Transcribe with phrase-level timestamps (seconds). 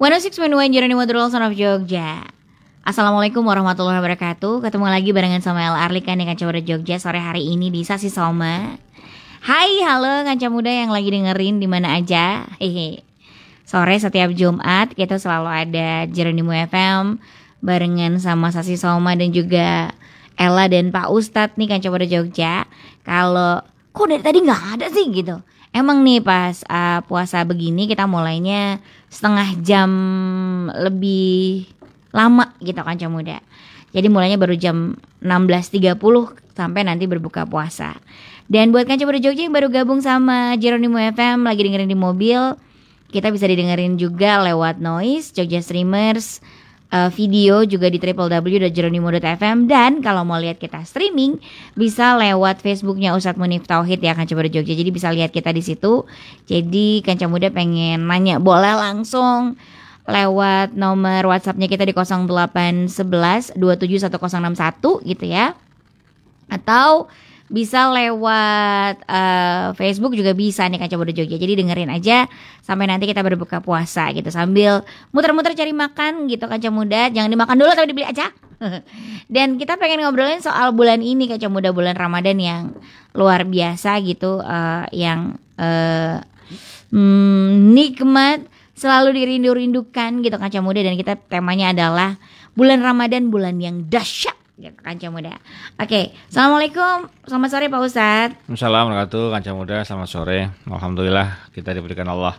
[0.00, 2.24] 106.1 Jeronimo The Son of Jogja.
[2.88, 4.64] Assalamualaikum warahmatullahi wabarakatuh.
[4.64, 8.08] Ketemu lagi barengan sama El Arlika nih Kanca Muda Jogja Sore hari ini di Sasi
[8.08, 8.80] Soma.
[9.44, 12.48] Hai halo Kanca Muda yang lagi dengerin di mana aja.
[12.56, 13.04] Hehe.
[13.68, 17.20] Sore setiap Jumat kita selalu ada Jeronimo FM
[17.60, 19.92] Barengan sama Sasi Soma dan juga
[20.40, 22.64] Ella dan Pak Ustadz nih Kanca Muda Jogja.
[23.04, 23.60] Kalau
[23.92, 25.44] kok dari tadi nggak ada sih gitu?
[25.76, 28.80] Emang nih pas uh, puasa begini kita mulainya
[29.10, 29.90] setengah jam
[30.70, 31.66] lebih
[32.14, 33.42] lama gitu kan muda.
[33.90, 35.98] Jadi mulainya baru jam 16.30
[36.54, 37.98] sampai nanti berbuka puasa.
[38.50, 42.54] Dan buat kanca muda Jogja yang baru gabung sama Jeronimo FM lagi dengerin di mobil,
[43.10, 46.42] kita bisa didengerin juga lewat Noise, Jogja Streamers,
[46.90, 51.38] uh, video juga di www.jeronimo.fm dan kalau mau lihat kita streaming
[51.78, 54.74] bisa lewat Facebooknya Ustadz Munif Tauhid ya Kanca Muda Jogja.
[54.74, 56.04] Jadi bisa lihat kita di situ.
[56.50, 59.56] Jadi Kanca Muda pengen nanya boleh langsung
[60.10, 65.54] lewat nomor WhatsAppnya kita di 0811 271061 gitu ya.
[66.50, 67.06] Atau
[67.50, 71.34] bisa lewat uh, Facebook juga bisa nih Kaca Muda Jogja.
[71.34, 72.30] Jadi dengerin aja
[72.62, 77.10] sampai nanti kita berbuka puasa gitu sambil muter-muter cari makan gitu Kaca Muda.
[77.10, 78.30] Jangan dimakan dulu tapi dibeli aja.
[79.34, 82.62] Dan kita pengen ngobrolin soal bulan ini Kaca Muda bulan Ramadan yang
[83.18, 86.22] luar biasa gitu uh, yang uh,
[86.94, 88.46] hmm, nikmat
[88.78, 92.14] selalu dirindu-rindukan gitu Kaca Muda dan kita temanya adalah
[92.54, 94.38] bulan Ramadan bulan yang dahsyat
[94.68, 95.40] kanca muda.
[95.80, 98.36] Oke, assalamualaikum, selamat sore Pak Ustadz.
[98.52, 100.40] Assalamualaikum warahmatullahi kanca muda, selamat sore.
[100.68, 102.36] Alhamdulillah kita diberikan Allah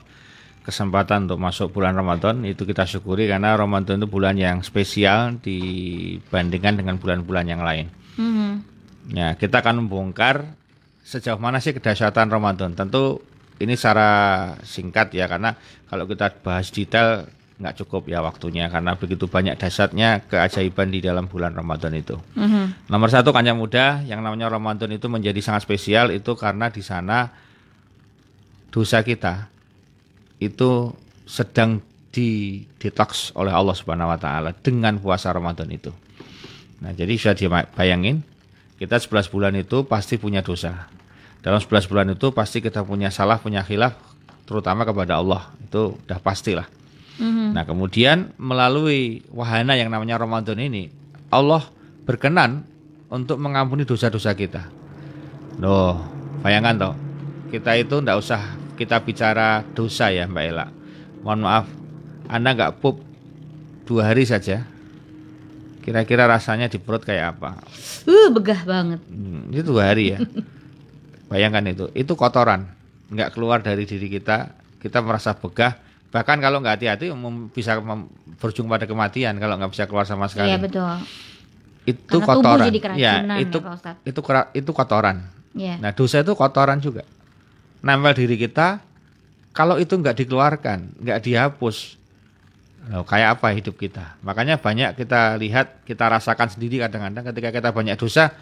[0.62, 6.78] kesempatan untuk masuk bulan Ramadan itu kita syukuri karena Ramadan itu bulan yang spesial dibandingkan
[6.78, 7.90] dengan bulan-bulan yang lain.
[8.22, 8.52] Mm-hmm.
[9.18, 10.46] Ya kita akan membongkar
[11.02, 12.78] sejauh mana sih kedahsyatan Ramadan.
[12.78, 13.26] Tentu
[13.58, 15.58] ini secara singkat ya karena
[15.90, 17.26] kalau kita bahas detail
[17.62, 22.18] nggak cukup ya waktunya karena begitu banyak dasarnya keajaiban di dalam bulan Ramadan itu.
[22.34, 22.90] Mm-hmm.
[22.90, 27.30] Nomor satu kanjeng muda yang namanya Ramadan itu menjadi sangat spesial itu karena di sana
[28.74, 29.46] dosa kita
[30.42, 30.90] itu
[31.30, 31.80] sedang
[32.12, 35.94] di detox oleh Allah Subhanahu Wa Taala dengan puasa Ramadan itu.
[36.82, 38.26] Nah jadi sudah dibayangin
[38.82, 40.90] kita 11 bulan itu pasti punya dosa.
[41.46, 43.94] Dalam 11 bulan itu pasti kita punya salah, punya khilaf,
[44.50, 45.54] terutama kepada Allah.
[45.62, 46.66] Itu udah pastilah.
[47.20, 47.48] Mm-hmm.
[47.52, 50.94] Nah kemudian melalui wahana yang namanya Ramadan ini
[51.32, 51.68] Allah
[52.08, 52.68] berkenan
[53.12, 54.72] untuk mengampuni dosa-dosa kita.
[55.60, 56.00] Loh,
[56.40, 56.96] bayangkan toh,
[57.52, 58.42] kita itu ndak usah
[58.80, 60.68] kita bicara dosa ya Mbak Ella.
[61.22, 61.66] Mohon maaf,
[62.32, 63.04] Anda nggak pup
[63.86, 64.64] dua hari saja.
[65.82, 67.58] Kira-kira rasanya di perut kayak apa?
[68.06, 69.02] Uh, begah banget.
[69.10, 70.20] Hmm, itu dua hari ya.
[71.32, 72.70] Bayangkan itu, itu kotoran,
[73.12, 74.56] nggak keluar dari diri kita.
[74.82, 75.78] Kita merasa begah,
[76.12, 77.08] Bahkan kalau nggak hati-hati
[77.56, 77.80] bisa
[78.38, 80.52] berujung pada kematian kalau nggak bisa keluar sama sekali.
[80.52, 80.92] Iya betul.
[81.88, 82.66] Itu Karena kotoran.
[82.68, 84.22] Jadi ya, itu ya, itu
[84.54, 85.18] itu kotoran.
[85.56, 85.76] Ya.
[85.80, 87.08] Nah, dosa itu kotoran juga.
[87.82, 88.84] Nempel diri kita
[89.52, 92.02] kalau itu nggak dikeluarkan, nggak dihapus,
[92.90, 94.18] Loh, kayak apa hidup kita?
[94.26, 98.34] Makanya banyak kita lihat, kita rasakan sendiri kadang-kadang ketika kita banyak dosa,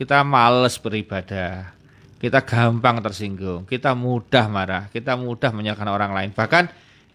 [0.00, 1.76] kita males beribadah,
[2.16, 6.30] kita gampang tersinggung, kita mudah marah, kita mudah menyalahkan orang lain.
[6.32, 6.72] Bahkan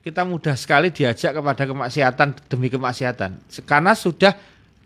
[0.08, 3.36] kita mudah sekali diajak kepada kemaksiatan demi kemaksiatan
[3.68, 4.32] karena sudah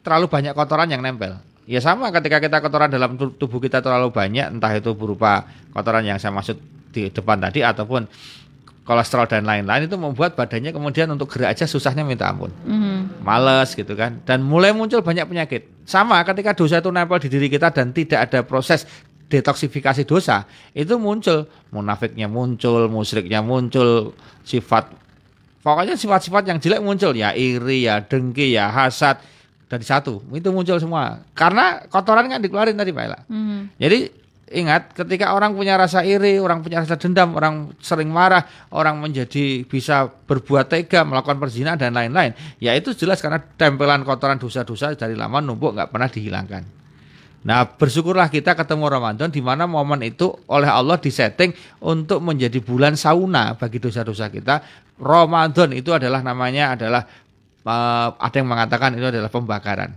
[0.02, 1.38] terlalu banyak kotoran yang nempel.
[1.70, 5.46] Ya sama ketika kita kotoran dalam tubuh kita terlalu banyak, entah itu berupa
[5.78, 6.58] kotoran yang saya maksud
[6.90, 8.10] di depan tadi ataupun
[8.82, 13.22] kolesterol dan lain-lain itu membuat badannya kemudian untuk gerak aja susahnya minta ampun, mm.
[13.22, 15.70] males gitu kan, dan mulai muncul banyak penyakit.
[15.86, 18.90] Sama ketika dosa itu nempel di diri kita dan tidak ada proses
[19.32, 20.44] detoksifikasi dosa,
[20.76, 24.12] itu muncul munafiknya muncul, musyriknya muncul,
[24.44, 24.92] sifat
[25.62, 29.22] Pokoknya sifat-sifat yang jelek muncul ya iri ya dengki ya hasad
[29.70, 33.20] dari satu itu muncul semua karena kotoran kan dikeluarin tadi Pak Ela.
[33.30, 33.72] Hmm.
[33.78, 34.10] Jadi
[34.52, 38.44] ingat ketika orang punya rasa iri, orang punya rasa dendam, orang sering marah,
[38.76, 44.36] orang menjadi bisa berbuat tega, melakukan perzinahan dan lain-lain, ya itu jelas karena tempelan kotoran
[44.36, 46.81] dosa-dosa dari lama numpuk nggak pernah dihilangkan.
[47.42, 51.50] Nah, bersyukurlah kita ketemu Ramadan di mana momen itu oleh Allah disetting
[51.82, 54.62] untuk menjadi bulan sauna bagi dosa-dosa kita.
[55.02, 57.02] Ramadan itu adalah namanya adalah
[57.66, 59.90] uh, ada yang mengatakan itu adalah pembakaran.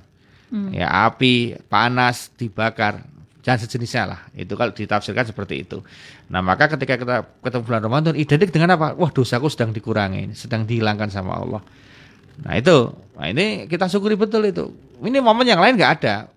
[0.48, 0.72] Hmm.
[0.72, 3.04] Ya, api panas dibakar.
[3.44, 4.20] Jangan sejenisnya lah.
[4.32, 5.84] Itu kalau ditafsirkan seperti itu.
[6.32, 8.96] Nah, maka ketika kita ketemu bulan Ramadan identik dengan apa?
[8.96, 11.60] Wah, dosaku sedang dikurangi, sedang dihilangkan sama Allah.
[12.40, 12.88] Nah, itu.
[13.20, 14.72] Nah, ini kita syukuri betul itu.
[15.04, 16.32] Ini momen yang lain nggak ada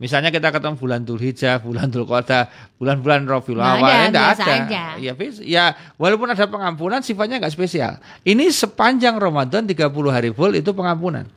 [0.00, 2.48] Misalnya kita ketemu bulan Dzulhijjah, bulan Dzulqa'dah,
[2.80, 4.44] bulan-bulan Rabiul Awal, enggak ada.
[4.48, 4.84] Aja.
[4.96, 5.12] Ya,
[5.44, 5.64] ya
[6.00, 8.00] walaupun ada pengampunan sifatnya enggak spesial.
[8.24, 11.28] Ini sepanjang Ramadan 30 hari full itu pengampunan.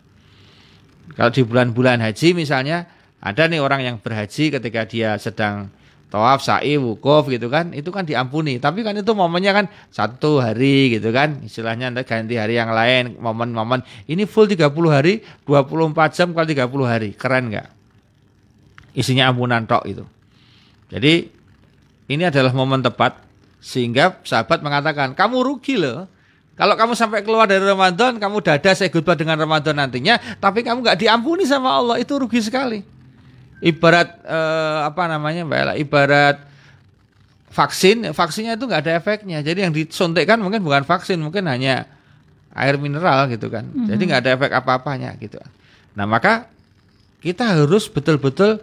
[1.12, 2.88] Kalau di bulan-bulan haji misalnya
[3.19, 5.68] ada nih orang yang berhaji ketika dia sedang
[6.07, 8.63] tawaf, sa'i, wukuf gitu kan, itu kan diampuni.
[8.63, 13.19] Tapi kan itu momennya kan satu hari gitu kan, istilahnya anda ganti hari yang lain,
[13.19, 13.83] momen-momen.
[14.07, 17.82] Ini full 30 hari, 24 jam kali 30 hari, keren nggak?
[18.94, 20.06] Isinya ampunan tok itu.
[20.94, 21.30] Jadi
[22.10, 23.18] ini adalah momen tepat
[23.63, 26.06] sehingga sahabat mengatakan kamu rugi loh.
[26.54, 30.86] Kalau kamu sampai keluar dari Ramadan, kamu dada saya goodbye dengan Ramadan nantinya, tapi kamu
[30.86, 32.86] nggak diampuni sama Allah, itu rugi sekali.
[33.57, 36.38] Ibarat eh, apa namanya, Mbak Ella, ibarat
[37.50, 39.42] vaksin, vaksinnya itu nggak ada efeknya.
[39.42, 41.90] Jadi yang disuntikkan mungkin bukan vaksin, mungkin hanya
[42.54, 43.66] air mineral gitu kan.
[43.66, 43.88] Mm -hmm.
[43.90, 45.42] Jadi nggak ada efek apa-apanya gitu.
[45.98, 46.45] Nah maka
[47.22, 48.62] kita harus betul-betul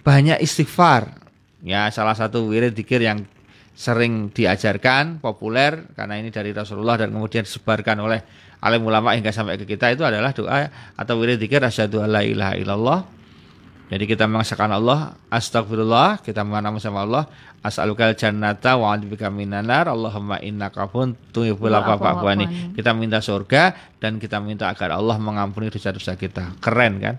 [0.00, 1.12] banyak istighfar.
[1.60, 3.28] Ya, salah satu wirid dikir yang
[3.76, 8.20] sering diajarkan, populer karena ini dari Rasulullah dan kemudian disebarkan oleh
[8.60, 12.54] alim ulama hingga sampai ke kita itu adalah doa atau wirid dikir asyhadu alla ilaha
[12.56, 13.00] illallah.
[13.90, 17.26] Jadi kita mengesahkan Allah, astagfirullah, kita mengenal sama Allah,
[17.58, 22.14] as'alukal jannata wa a'udzubika minanar, Allahumma innaka pun tuhibbul afwa
[22.70, 26.54] Kita minta surga dan kita minta agar Allah mengampuni dosa-dosa kita.
[26.62, 27.18] Keren kan?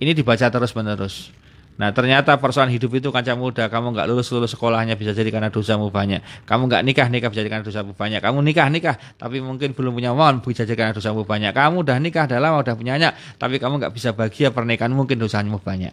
[0.00, 1.41] Ini dibaca terus-menerus.
[1.80, 5.48] Nah ternyata persoalan hidup itu kancah muda Kamu nggak lulus lulus sekolahnya bisa jadi karena
[5.48, 6.20] dosamu banyak.
[6.44, 8.20] Kamu nggak nikah nikah bisa jadi karena dosamu banyak.
[8.20, 11.52] Kamu nikah nikah tapi mungkin belum punya uang bisa jadi karena dosamu banyak.
[11.56, 15.16] Kamu udah nikah udah lama udah punya anak Tapi kamu nggak bisa bahagia pernikahan mungkin
[15.16, 15.92] dosamu banyak.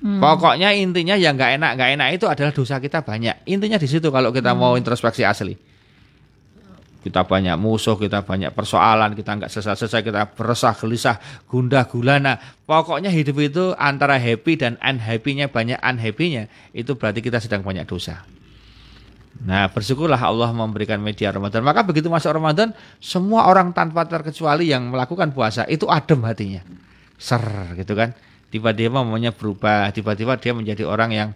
[0.00, 0.16] Hmm.
[0.16, 3.44] Pokoknya intinya yang nggak enak nggak enak itu adalah dosa kita banyak.
[3.44, 4.58] Intinya di situ kalau kita hmm.
[4.58, 5.69] mau introspeksi asli
[7.00, 11.16] kita banyak musuh, kita banyak persoalan, kita nggak selesai-selesai, kita beresah, gelisah,
[11.48, 12.36] gundah gulana.
[12.68, 18.20] Pokoknya hidup itu antara happy dan unhappy-nya banyak unhappy-nya, itu berarti kita sedang banyak dosa.
[19.40, 21.64] Nah, bersyukurlah Allah memberikan media Ramadan.
[21.64, 26.60] Maka begitu masuk Ramadan, semua orang tanpa terkecuali yang melakukan puasa itu adem hatinya.
[27.16, 27.40] Ser
[27.80, 28.12] gitu kan.
[28.52, 31.28] Tiba-tiba maunya berubah, tiba-tiba dia menjadi orang yang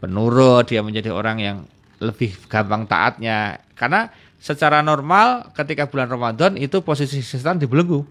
[0.00, 1.56] penurut, dia menjadi orang yang
[2.00, 3.60] lebih gampang taatnya.
[3.76, 4.08] Karena
[4.38, 8.06] secara normal ketika bulan Ramadan itu posisi setan dibelenggu.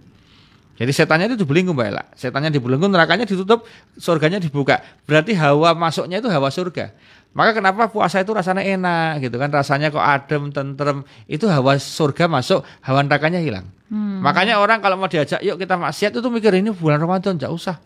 [0.77, 2.03] Jadi setannya itu dibelenggu Mbak Ella.
[2.13, 3.65] Setannya dibelenggu, nerakanya ditutup,
[3.97, 4.77] surganya dibuka.
[5.09, 6.93] Berarti hawa masuknya itu hawa surga.
[7.33, 9.49] Maka kenapa puasa itu rasanya enak gitu kan?
[9.49, 11.01] Rasanya kok adem, tentrem.
[11.25, 13.65] Itu hawa surga masuk, hawa nerakanya hilang.
[13.89, 14.21] Hmm.
[14.21, 17.81] Makanya orang kalau mau diajak, yuk kita maksiat itu mikir ini bulan Ramadan, enggak usah.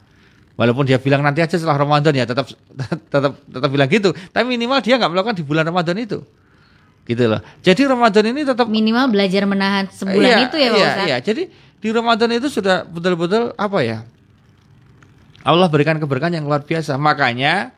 [0.60, 2.44] Walaupun dia bilang nanti aja setelah Ramadan ya tetap
[3.12, 4.12] tetap tetap bilang gitu.
[4.36, 6.20] Tapi minimal dia nggak melakukan di bulan Ramadan itu
[7.06, 7.42] gitu loh.
[7.66, 11.44] Jadi Ramadan ini tetap minimal belajar menahan sebulan iya, itu ya Pak iya, Iya, jadi
[11.82, 14.06] di Ramadan itu sudah betul-betul apa ya?
[15.42, 16.96] Allah berikan keberkahan yang luar biasa.
[17.02, 17.74] Makanya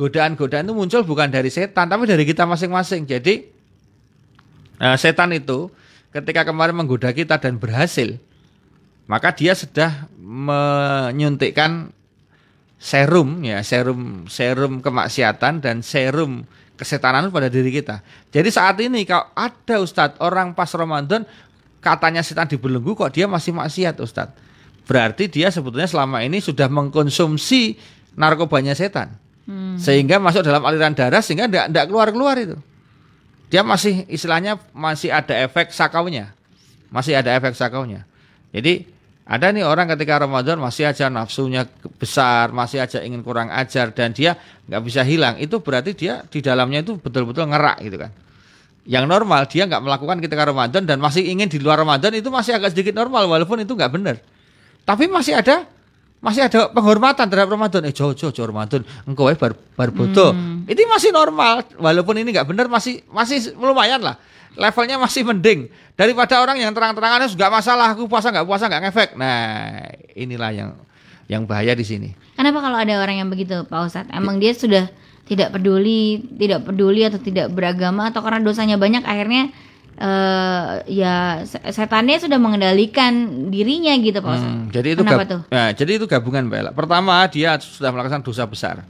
[0.00, 3.04] godaan-godaan itu muncul bukan dari setan tapi dari kita masing-masing.
[3.04, 3.44] Jadi
[4.80, 5.68] uh, setan itu
[6.08, 8.16] ketika kemarin menggoda kita dan berhasil,
[9.04, 11.92] maka dia sudah menyuntikkan
[12.80, 16.48] serum ya, serum serum kemaksiatan dan serum
[16.80, 18.00] kesetanan pada diri kita.
[18.32, 21.28] Jadi saat ini kalau ada Ustadz orang pas Ramadan
[21.84, 24.32] katanya setan dibelenggu kok dia masih maksiat Ustadz.
[24.88, 27.76] Berarti dia sebetulnya selama ini sudah mengkonsumsi
[28.16, 29.12] narkobanya setan.
[29.44, 29.76] Hmm.
[29.76, 32.56] Sehingga masuk dalam aliran darah sehingga tidak keluar-keluar itu.
[33.52, 36.32] Dia masih istilahnya masih ada efek sakaunya.
[36.88, 38.08] Masih ada efek sakaunya.
[38.56, 38.88] Jadi
[39.30, 41.62] ada nih orang ketika Ramadan masih aja nafsunya
[42.02, 44.34] besar, masih aja ingin kurang ajar dan dia
[44.66, 45.38] nggak bisa hilang.
[45.38, 48.10] Itu berarti dia di dalamnya itu betul-betul ngerak gitu kan.
[48.90, 52.58] Yang normal dia nggak melakukan ketika Ramadan dan masih ingin di luar Ramadan itu masih
[52.58, 54.18] agak sedikit normal walaupun itu nggak benar.
[54.82, 55.62] Tapi masih ada
[56.18, 57.86] masih ada penghormatan terhadap Ramadan.
[57.86, 59.94] Eh jojo jojo Ramadan engkau eh bar bar.
[59.94, 60.66] Hmm.
[60.66, 64.18] Ini masih normal walaupun ini nggak benar masih masih lumayan lah
[64.58, 65.70] levelnya masih mending.
[65.94, 69.10] Daripada orang yang terang-terangan nggak masalah aku puasa nggak puasa nggak ngefek.
[69.20, 69.84] Nah
[70.16, 70.70] inilah yang
[71.30, 72.10] yang bahaya di sini.
[72.34, 74.10] Kenapa kalau ada orang yang begitu Pak Ustadz?
[74.10, 74.88] Emang dia sudah
[75.28, 79.54] tidak peduli tidak peduli atau tidak beragama atau karena dosanya banyak akhirnya
[80.00, 83.12] uh, ya setannya sudah mengendalikan
[83.52, 84.56] dirinya gitu Pak Ustadz.
[84.56, 85.40] Hmm, jadi itu Kenapa tuh?
[85.52, 86.72] Ya, jadi itu gabungan Mbak Ella.
[86.72, 88.82] pertama dia sudah melakukan dosa besar.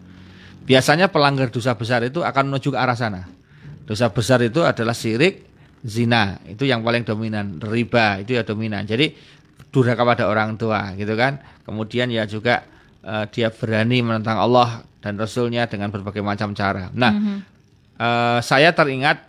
[0.65, 3.27] Biasanya pelanggar dosa besar itu akan menuju ke arah sana.
[3.83, 5.50] Dosa besar itu adalah sirik
[5.81, 9.13] zina itu yang paling dominan riba itu ya dominan jadi
[9.71, 12.67] durhaka pada orang tua gitu kan kemudian ya juga
[13.07, 17.39] uh, dia berani menentang Allah dan Rasulnya dengan berbagai macam cara nah mm -hmm.
[17.97, 19.25] uh, saya teringat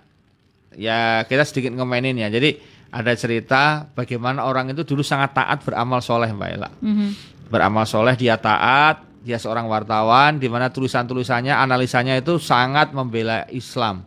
[0.75, 2.59] ya kita sedikit ngomenin ya jadi
[2.91, 7.09] ada cerita bagaimana orang itu dulu sangat taat beramal soleh mbak Ella mm -hmm.
[7.47, 14.01] beramal soleh dia taat dia seorang wartawan di mana tulisan-tulisannya, analisanya itu sangat membela Islam.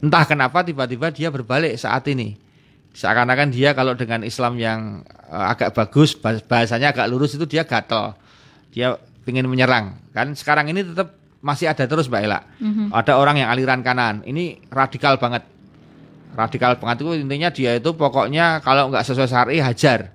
[0.00, 2.36] Entah kenapa tiba-tiba dia berbalik saat ini.
[2.90, 8.16] Seakan-akan dia kalau dengan Islam yang uh, agak bagus, bahasanya agak lurus itu dia gatel.
[8.74, 10.00] Dia ingin menyerang.
[10.10, 11.14] Kan sekarang ini tetap
[11.44, 12.40] masih ada terus Mbak Ela.
[12.58, 12.86] Mm-hmm.
[12.90, 14.26] Ada orang yang aliran kanan.
[14.26, 15.46] Ini radikal banget.
[16.34, 20.14] Radikal banget itu intinya dia itu pokoknya kalau nggak sesuai syari hajar.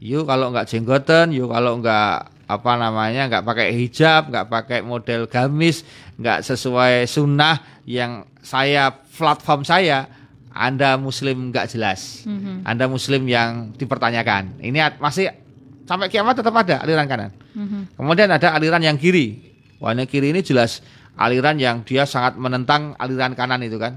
[0.00, 5.30] Yuk kalau nggak jenggoten, yuk kalau nggak apa namanya nggak pakai hijab, nggak pakai model
[5.30, 5.86] gamis,
[6.18, 10.10] nggak sesuai sunnah yang saya platform saya,
[10.50, 12.66] Anda Muslim nggak jelas, mm-hmm.
[12.66, 14.58] Anda Muslim yang dipertanyakan.
[14.58, 15.30] Ini masih
[15.86, 17.30] sampai kiamat tetap ada aliran kanan.
[17.54, 17.82] Mm-hmm.
[17.94, 20.84] Kemudian ada aliran yang kiri, Wah ini kiri ini jelas
[21.16, 23.96] aliran yang dia sangat menentang aliran kanan itu kan.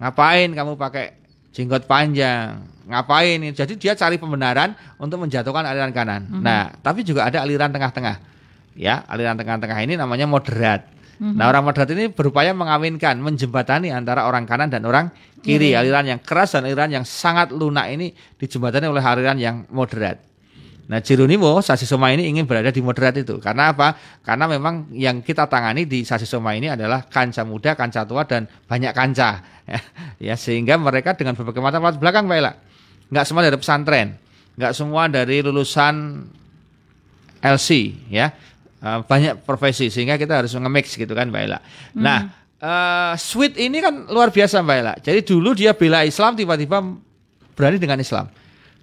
[0.00, 1.18] Ngapain kamu pakai
[1.58, 2.62] jenggot panjang?
[2.86, 3.42] Ngapain?
[3.50, 6.22] Jadi dia cari pembenaran untuk menjatuhkan aliran kanan.
[6.30, 6.42] Mm -hmm.
[6.46, 8.22] Nah, tapi juga ada aliran tengah-tengah.
[8.78, 10.86] Ya, aliran tengah-tengah ini namanya moderat.
[11.18, 11.34] Mm -hmm.
[11.34, 15.10] Nah, orang moderat ini berupaya mengawinkan, menjembatani antara orang kanan dan orang
[15.42, 15.74] kiri.
[15.74, 15.80] Mm -hmm.
[15.82, 20.27] Aliran yang keras dan aliran yang sangat lunak ini dijembatani oleh aliran yang moderat.
[20.88, 23.36] Nah, Jeronimo Sasi Soma ini ingin berada di moderat itu.
[23.44, 23.92] Karena apa?
[24.24, 28.48] Karena memang yang kita tangani di Sasi Soma ini adalah kanca muda, kanca tua dan
[28.48, 29.44] banyak kanca.
[30.26, 32.56] ya, sehingga mereka dengan berbagai macam latar belakang, Pak
[33.08, 34.08] Nggak semua dari pesantren,
[34.56, 36.24] nggak semua dari lulusan
[37.44, 37.68] LC,
[38.08, 38.32] ya.
[38.80, 41.58] Eh, banyak profesi sehingga kita harus nge-mix gitu kan, Mbak Ela.
[41.60, 42.00] Hmm.
[42.00, 42.20] Nah,
[42.64, 44.94] uh, Sweet ini kan luar biasa, Mbak Ela.
[45.04, 46.80] Jadi dulu dia bela Islam tiba-tiba
[47.52, 48.37] berani dengan Islam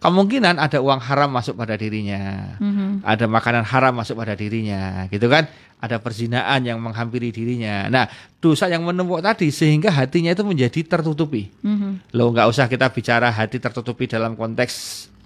[0.05, 3.01] kemungkinan ada uang haram masuk pada dirinya, mm-hmm.
[3.01, 5.50] ada makanan haram masuk pada dirinya, gitu kan?
[5.81, 7.89] Ada perzinaan yang menghampiri dirinya.
[7.89, 8.05] Nah,
[8.38, 11.50] dosa yang menumpuk tadi sehingga hatinya itu menjadi tertutupi.
[11.65, 12.13] Mm-hmm.
[12.13, 14.74] Lo nggak usah kita bicara hati tertutupi dalam konteks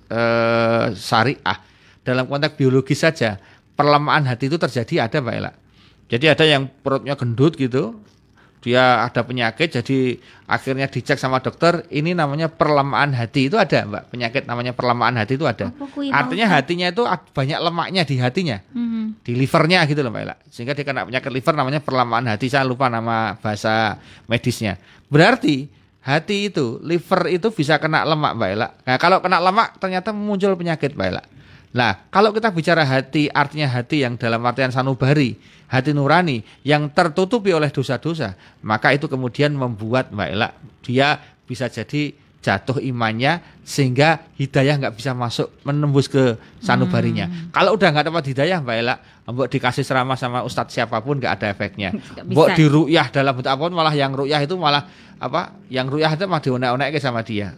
[0.07, 1.59] uh, syariah,
[2.01, 3.35] dalam konteks biologis saja.
[3.75, 5.51] Perlemahan hati itu terjadi ada, Mbak Ela.
[6.09, 7.99] Jadi ada yang perutnya gendut gitu,
[8.59, 13.47] dia ada penyakit jadi akhirnya dicek sama dokter ini namanya perlemahan hati.
[13.47, 14.11] Itu ada mbak.
[14.11, 15.71] Penyakit namanya perlemahan hati itu ada.
[16.11, 18.57] Artinya hatinya itu banyak lemaknya di hatinya.
[18.75, 19.15] Hmm.
[19.23, 22.51] di livernya gitu loh mbak Ela sehingga dia kena penyakit liver namanya perlemahan hati.
[22.51, 23.97] Saya lupa nama bahasa
[24.27, 24.75] medisnya.
[25.07, 30.15] Berarti hati itu liver itu bisa kena lemak mbak Ela nah kalau kena lemak ternyata
[30.15, 31.23] muncul penyakit mbak Ela
[31.69, 35.37] Nah, kalau kita bicara hati, artinya hati yang dalam artian sanubari,
[35.69, 38.33] hati nurani yang tertutupi oleh dosa-dosa,
[38.65, 40.49] maka itu kemudian membuat Mbak Ela
[40.81, 47.29] dia bisa jadi jatuh imannya sehingga hidayah nggak bisa masuk menembus ke sanubarinya.
[47.29, 47.53] Hmm.
[47.53, 48.95] Kalau udah nggak dapat hidayah Mbak Ela,
[49.29, 51.93] Mbok dikasih ceramah sama ustadz siapa pun nggak ada efeknya.
[52.33, 54.89] Mbok diruyah dalam bentuk apa pun malah yang ruyah itu malah
[55.21, 55.53] apa?
[55.69, 57.53] Yang ruyah itu malah dionek-onek sama dia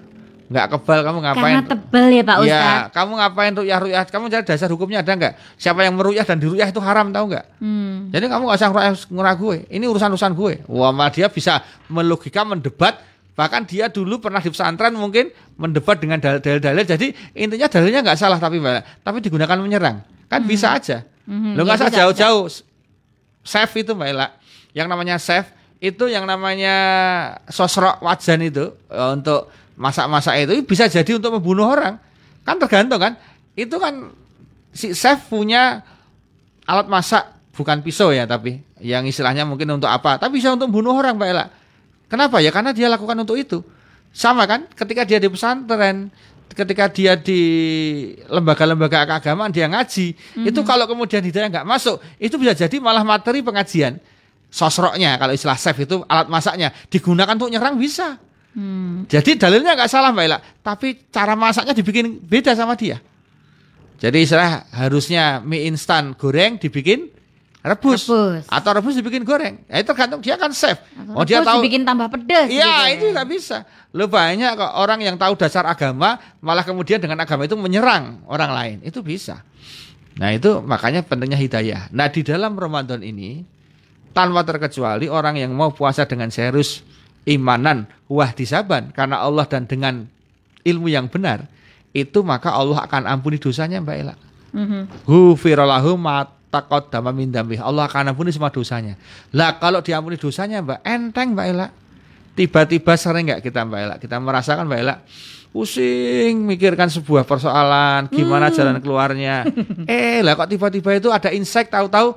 [0.51, 1.55] nggak kebal kamu ngapain?
[1.55, 2.59] Karena tebal ya Pak Ustaz.
[2.59, 4.03] Ya, kamu ngapain ruyah ruyah?
[4.03, 5.33] Kamu cari dasar hukumnya ada nggak?
[5.55, 7.45] Siapa yang meruyah dan diruyah itu haram tahu nggak?
[7.63, 8.11] Hmm.
[8.11, 8.69] Jadi kamu nggak usah
[9.07, 9.57] ngurah gue.
[9.71, 10.53] Ini urusan urusan gue.
[10.67, 12.99] Wah, dia bisa melogika mendebat.
[13.31, 16.83] Bahkan dia dulu pernah di pesantren mungkin mendebat dengan dalil-dalil.
[16.83, 18.59] Jadi intinya dalilnya nggak salah tapi
[18.99, 20.03] tapi digunakan menyerang.
[20.27, 20.51] Kan hmm.
[20.51, 21.07] bisa aja.
[21.23, 21.55] Hmm.
[21.55, 22.45] Lo nggak ya, usah jauh-jauh.
[23.47, 24.27] Chef itu Mbak Ela.
[24.75, 25.47] Yang namanya chef
[25.81, 26.75] itu yang namanya
[27.49, 29.49] sosrok wajan itu eh, untuk
[29.81, 31.97] masak-masak itu bisa jadi untuk membunuh orang.
[32.45, 33.17] Kan tergantung kan.
[33.57, 34.13] Itu kan
[34.69, 35.81] si chef punya
[36.69, 37.25] alat masak
[37.57, 41.29] bukan pisau ya tapi yang istilahnya mungkin untuk apa tapi bisa untuk membunuh orang Mbak
[41.33, 41.45] Ella.
[42.05, 42.37] Kenapa?
[42.39, 43.65] Ya karena dia lakukan untuk itu.
[44.13, 44.69] Sama kan?
[44.77, 46.13] Ketika dia di pesantren
[46.51, 47.41] ketika dia di
[48.27, 50.11] lembaga-lembaga keagamaan dia ngaji.
[50.13, 50.49] Mm-hmm.
[50.51, 53.97] itu kalau kemudian hidayah nggak masuk itu bisa jadi malah materi pengajian.
[54.51, 56.75] Sosroknya kalau istilah chef itu alat masaknya.
[56.91, 58.19] Digunakan untuk nyerang bisa
[58.51, 59.07] Hmm.
[59.07, 62.99] Jadi dalilnya nggak salah Mbak Ila, tapi cara masaknya dibikin beda sama dia.
[64.01, 67.13] Jadi istilah harusnya mie instan goreng dibikin
[67.61, 68.43] rebus, rebus.
[68.49, 69.61] atau rebus dibikin goreng.
[69.69, 70.81] Ya, itu tergantung dia kan chef.
[71.13, 72.49] oh dia tahu dibikin tambah pedas.
[72.49, 72.91] Iya gitu.
[72.97, 73.63] itu nggak bisa.
[73.93, 78.51] Lo banyak kok orang yang tahu dasar agama malah kemudian dengan agama itu menyerang orang
[78.51, 79.45] lain itu bisa.
[80.17, 81.87] Nah itu makanya pentingnya hidayah.
[81.93, 83.45] Nah di dalam Ramadan ini
[84.11, 86.83] tanpa terkecuali orang yang mau puasa dengan serius
[87.25, 90.09] imanan wah disaban karena Allah dan dengan
[90.65, 91.45] ilmu yang benar
[91.91, 94.15] itu maka Allah akan ampuni dosanya Mbak Ela.
[96.51, 97.55] Matakot dama mindambi.
[97.59, 98.95] Allah akan ampuni semua dosanya.
[99.31, 101.67] Lah kalau diampuni dosanya Mbak enteng Mbak Ela.
[102.31, 103.95] Tiba-tiba sering nggak kita Mbak Ela?
[103.99, 104.95] Kita merasakan Mbak Ela
[105.51, 108.55] pusing mikirkan sebuah persoalan gimana hmm.
[108.55, 109.43] jalan keluarnya.
[109.91, 112.15] eh lah kok tiba-tiba itu ada insight tahu-tahu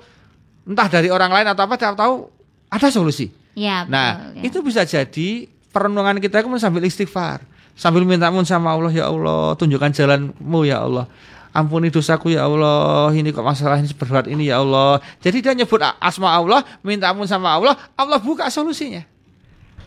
[0.71, 2.31] entah dari orang lain atau apa tahu-tahu
[2.71, 3.44] ada solusi.
[3.55, 4.43] Ya, betul, nah, ya.
[4.51, 7.43] itu bisa jadi perenungan kita kemudian sambil istighfar,
[7.79, 11.07] sambil minta ampun sama Allah ya Allah, tunjukkan jalanmu ya Allah.
[11.55, 14.99] ampuni dosaku ya Allah, ini kok masalah ini seberat ini ya Allah.
[15.23, 19.07] Jadi dia nyebut asma Allah, minta ampun sama Allah, Allah buka solusinya.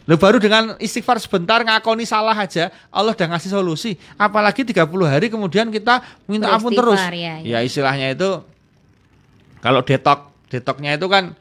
[0.07, 3.99] Lalu baru dengan istighfar sebentar ngakoni salah aja, Allah udah ngasih solusi.
[4.15, 6.95] Apalagi 30 hari kemudian kita minta ampun terus.
[7.11, 7.35] Ya, ya.
[7.43, 8.39] ya istilahnya itu
[9.59, 11.35] kalau detok, detoknya itu kan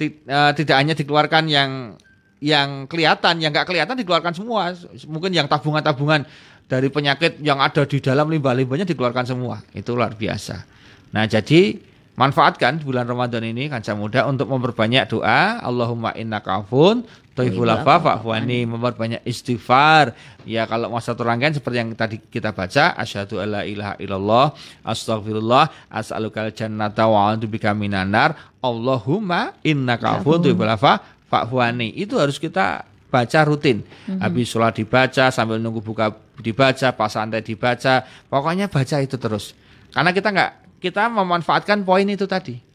[0.00, 1.98] uh, tidak hanya dikeluarkan yang
[2.38, 4.70] yang kelihatan, yang nggak kelihatan dikeluarkan semua.
[5.10, 6.22] Mungkin yang tabungan-tabungan
[6.70, 9.58] dari penyakit yang ada di dalam limbah-limbahnya dikeluarkan semua.
[9.74, 10.62] Itu luar biasa.
[11.10, 11.80] Nah, jadi
[12.14, 17.02] manfaatkan bulan Ramadan ini kanca muda untuk memperbanyak doa Allahumma inna kafun
[17.38, 20.12] Tuhibul afa fa'fuani memperbanyak istighfar.
[20.42, 24.46] Ya kalau masa rangkaian seperti yang tadi kita baca, asyhadu alla ilaha illallah,
[24.82, 28.34] astagfirullah, as'alukal jannata wa a'udzu bika minanar.
[28.58, 30.98] Allahumma innaka afuwwun tuhibul afa
[31.30, 31.94] fa'fuani.
[31.94, 33.80] Itu harus kita baca rutin.
[33.86, 34.20] Mm-hmm.
[34.20, 38.04] Habis sholat dibaca, sambil nunggu buka dibaca, pas santai dibaca.
[38.28, 39.56] Pokoknya baca itu terus.
[39.94, 40.52] Karena kita nggak
[40.84, 42.67] kita memanfaatkan poin itu tadi.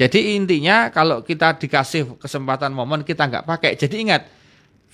[0.00, 3.76] Jadi intinya kalau kita dikasih kesempatan momen kita nggak pakai.
[3.76, 4.24] Jadi ingat,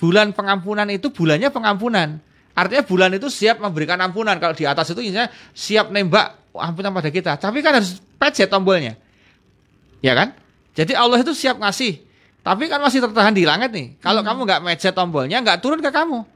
[0.02, 2.18] bulan pengampunan itu bulannya pengampunan.
[2.58, 4.34] Artinya bulan itu siap memberikan ampunan.
[4.42, 7.38] Kalau di atas itu intinya siap nembak ampunan pada kita.
[7.38, 8.98] Tapi kan harus pencet tombolnya.
[10.02, 10.34] Ya kan?
[10.75, 12.02] Jadi Allah itu siap ngasih.
[12.42, 13.94] Tapi kan masih tertahan di langit nih.
[14.02, 14.28] Kalau hmm.
[14.34, 16.26] kamu nggak mencet tombolnya, nggak turun ke kamu.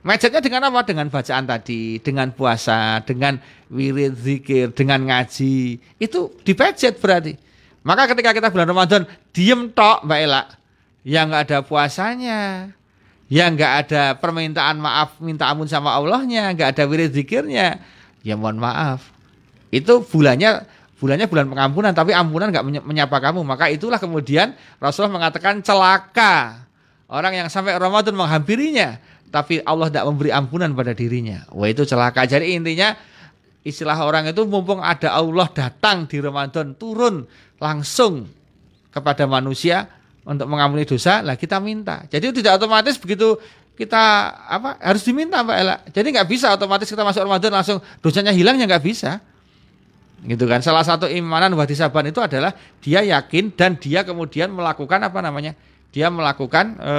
[0.00, 0.80] Mencetnya dengan apa?
[0.80, 3.36] Dengan bacaan tadi, dengan puasa, dengan
[3.68, 5.76] wirid zikir, dengan ngaji.
[6.00, 7.44] Itu dipencet berarti.
[7.84, 9.02] Maka ketika kita bulan Ramadan
[9.36, 10.42] diem tok Mbak Ela,
[11.04, 12.72] yang nggak ada puasanya,
[13.28, 17.84] yang nggak ada permintaan maaf, minta ampun sama Allahnya, nggak ada wirid zikirnya,
[18.24, 19.12] ya mohon maaf.
[19.68, 20.64] Itu bulannya
[20.96, 23.44] bulannya bulan pengampunan, tapi ampunan nggak menyapa kamu.
[23.44, 26.64] Maka itulah kemudian Rasulullah mengatakan celaka
[27.12, 28.96] orang yang sampai Ramadan menghampirinya,
[29.28, 31.44] tapi Allah tidak memberi ampunan pada dirinya.
[31.52, 32.24] Wah itu celaka.
[32.24, 32.96] Jadi intinya
[33.60, 38.26] istilah orang itu mumpung ada Allah datang di Ramadan turun langsung
[38.94, 39.90] kepada manusia
[40.24, 42.06] untuk mengampuni dosa, lah kita minta.
[42.08, 43.36] Jadi tidak otomatis begitu
[43.74, 44.02] kita
[44.46, 45.76] apa harus diminta Mbak Ella.
[45.90, 49.18] Jadi nggak bisa otomatis kita masuk Ramadan langsung dosanya hilang ya nggak bisa.
[50.24, 50.62] Gitu kan.
[50.64, 55.52] Salah satu imanan wahdi saban itu adalah dia yakin dan dia kemudian melakukan apa namanya?
[55.92, 56.94] Dia melakukan e,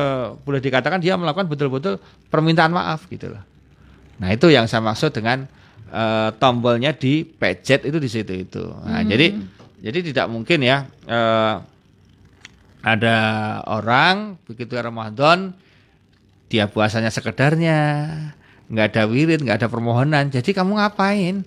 [0.45, 1.97] boleh dikatakan dia melakukan betul-betul
[2.29, 3.43] permintaan maaf gitu loh.
[4.21, 5.47] Nah, itu yang saya maksud dengan
[5.89, 6.03] e,
[6.37, 8.63] tombolnya di pejet itu di situ itu.
[8.63, 9.09] Nah, hmm.
[9.09, 9.27] jadi
[9.85, 11.55] jadi tidak mungkin ya eh,
[12.81, 13.17] ada
[13.69, 15.53] orang begitu Ramadan
[16.45, 17.79] dia puasanya sekedarnya,
[18.69, 20.29] nggak ada wirid, nggak ada permohonan.
[20.29, 21.41] Jadi kamu ngapain?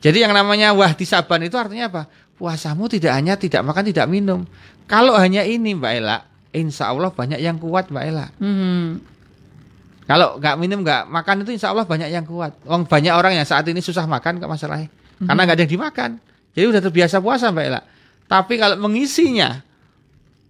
[0.00, 2.02] Jadi yang namanya wah saban itu artinya apa?
[2.38, 4.46] Puasamu tidak hanya tidak makan, tidak minum.
[4.88, 6.24] Kalau hanya ini Mbak Ella,
[6.54, 8.26] insya Allah banyak yang kuat Mbak Ella.
[8.40, 9.02] Hmm.
[10.08, 12.56] Kalau nggak minum nggak makan itu insya Allah banyak yang kuat.
[12.64, 15.28] Wong banyak orang yang saat ini susah makan nggak masalahnya, hmm.
[15.28, 16.10] karena nggak ada yang dimakan.
[16.58, 17.86] Jadi udah terbiasa puasa Mbak Ella.
[18.26, 19.62] Tapi kalau mengisinya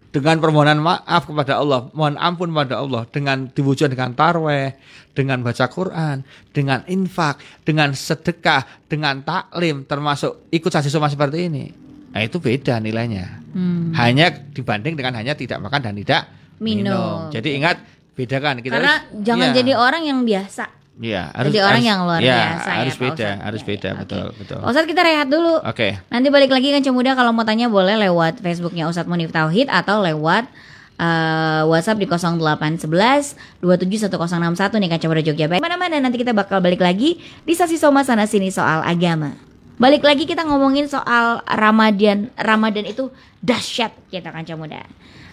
[0.08, 4.72] dengan permohonan maaf kepada Allah, mohon ampun kepada Allah dengan diwujudkan dengan tarweh,
[5.12, 11.68] dengan baca Quran, dengan infak, dengan sedekah, dengan taklim, termasuk ikut saksi soma seperti ini.
[12.16, 13.44] Nah itu beda nilainya.
[13.52, 13.92] Hmm.
[13.92, 16.24] Hanya dibanding dengan hanya tidak makan dan tidak
[16.56, 16.88] minum.
[16.88, 17.16] minum.
[17.28, 17.76] Jadi ingat
[18.16, 18.80] bedakan kita.
[18.80, 19.54] Karena harus, jangan ya.
[19.60, 20.77] jadi orang yang biasa.
[20.98, 23.88] Iya, harus Jadi orang harus, yang luar ya, biasa harus ya, beda, harus ya, beda,
[23.88, 24.38] ya, betul, okay.
[24.42, 24.58] betul.
[24.66, 25.54] Ustaz kita rehat dulu.
[25.62, 25.70] Oke.
[25.70, 25.90] Okay.
[26.10, 30.02] Nanti balik lagi kan Muda kalau mau tanya boleh lewat Facebooknya Ustadz Munif Tauhid atau
[30.02, 30.50] lewat
[30.98, 35.46] uh, WhatsApp di 0811 271061 nih Kaca Muda Jogja.
[35.46, 39.38] Baik, mana-mana nanti kita bakal balik lagi di sasi Soma sana sini soal agama.
[39.78, 42.34] Balik lagi kita ngomongin soal Ramadan.
[42.34, 44.82] Ramadan itu dahsyat kita Kaca Muda.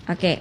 [0.05, 0.13] Oke.
[0.13, 0.37] Okay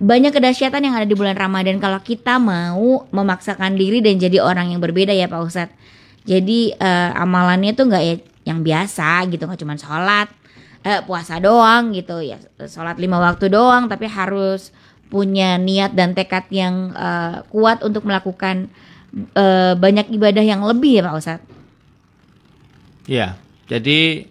[0.00, 4.72] banyak kedahsyatan yang ada di bulan Ramadan kalau kita mau memaksakan diri dan jadi orang
[4.72, 5.76] yang berbeda ya Pak Ustadz.
[6.24, 8.16] Jadi uh, amalannya tuh nggak ya
[8.48, 10.32] yang biasa gitu nggak cuma sholat,
[10.88, 14.72] uh, puasa doang gitu ya sholat lima waktu doang tapi harus
[15.12, 18.70] punya niat dan tekad yang uh, kuat untuk melakukan
[19.34, 21.46] uh, banyak ibadah yang lebih ya Pak Ustadz.
[23.10, 23.34] Iya,
[23.66, 24.24] jadi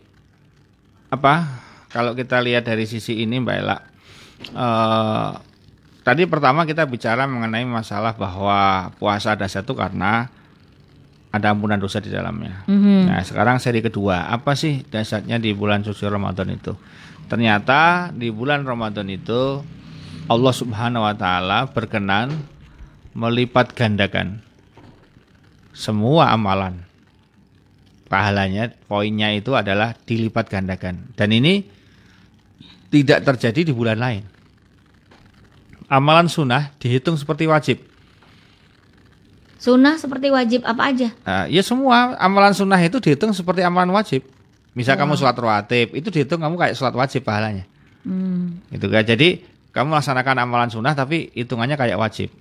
[1.12, 3.78] apa kalau kita lihat dari sisi ini Mbak Ella,
[4.56, 5.32] uh,
[6.10, 10.26] tadi pertama kita bicara mengenai masalah bahwa puasa ada satu karena
[11.30, 12.66] ada ampunan dosa di dalamnya.
[12.66, 13.00] Mm-hmm.
[13.06, 16.74] Nah, sekarang seri kedua, apa sih dasarnya di bulan suci Ramadan itu?
[17.30, 19.62] Ternyata di bulan Ramadan itu
[20.26, 22.34] Allah Subhanahu wa taala berkenan
[23.14, 24.42] melipat gandakan
[25.78, 26.90] semua amalan.
[28.10, 31.14] Pahalanya poinnya itu adalah dilipat gandakan.
[31.14, 31.62] Dan ini
[32.90, 34.39] tidak terjadi di bulan lain
[35.90, 37.78] amalan sunnah dihitung seperti wajib.
[39.60, 41.12] Sunnah seperti wajib apa aja?
[41.28, 44.24] Uh, ya semua amalan sunnah itu dihitung seperti amalan wajib.
[44.72, 45.04] Misal wow.
[45.04, 47.68] kamu sholat rawatib, itu dihitung kamu kayak sholat wajib pahalanya.
[48.08, 48.64] Hmm.
[48.72, 49.04] Itu kan.
[49.04, 49.44] Jadi
[49.76, 52.32] kamu melaksanakan amalan sunnah tapi hitungannya kayak wajib.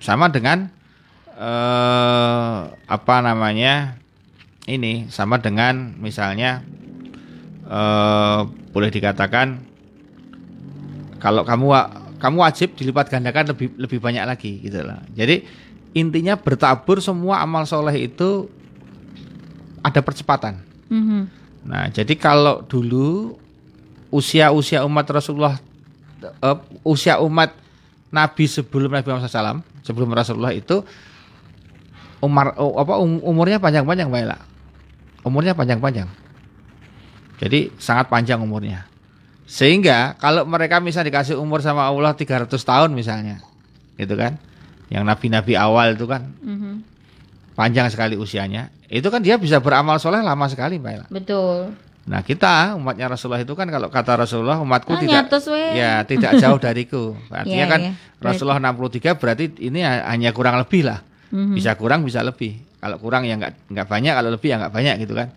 [0.00, 0.72] Sama dengan
[1.36, 4.00] eh, apa namanya
[4.64, 6.64] ini sama dengan misalnya
[7.68, 8.40] eh,
[8.72, 9.60] boleh dikatakan
[11.20, 11.68] kalau kamu
[12.20, 15.00] kamu wajib dilipat gandakan lebih lebih banyak lagi gitu lah.
[15.16, 15.42] Jadi
[15.96, 18.46] intinya bertabur semua amal soleh itu
[19.80, 20.60] ada percepatan.
[20.92, 21.22] Mm -hmm.
[21.64, 23.36] Nah, jadi kalau dulu
[24.12, 25.56] usia-usia umat Rasulullah
[26.44, 27.56] uh, usia umat
[28.10, 30.82] Nabi sebelum Nabi Muhammad SAW, sebelum Rasulullah itu
[32.20, 34.40] umar uh, apa um, umurnya panjang-panjang Mbak
[35.20, 36.08] Umurnya panjang-panjang.
[37.40, 38.89] Jadi sangat panjang umurnya.
[39.50, 43.42] Sehingga kalau mereka misalnya dikasih umur sama Allah 300 tahun misalnya.
[43.98, 44.38] Gitu kan?
[44.86, 46.30] Yang nabi-nabi awal itu kan.
[46.38, 46.74] Mm -hmm
[47.60, 51.06] panjang sekali usianya, itu kan dia bisa beramal soleh lama sekali, Mbak Ella.
[51.12, 51.76] Betul.
[52.08, 55.28] Nah kita umatnya Rasulullah itu kan kalau kata Rasulullah umatku ah, tidak
[55.76, 57.12] ya tidak jauh dariku.
[57.28, 57.94] Artinya yeah, kan yeah.
[58.24, 61.04] Rasulullah 63 berarti ini hanya kurang lebih lah.
[61.30, 61.54] Mm-hmm.
[61.54, 62.56] Bisa kurang bisa lebih.
[62.80, 65.28] Kalau kurang ya nggak nggak banyak, kalau lebih ya nggak banyak gitu kan.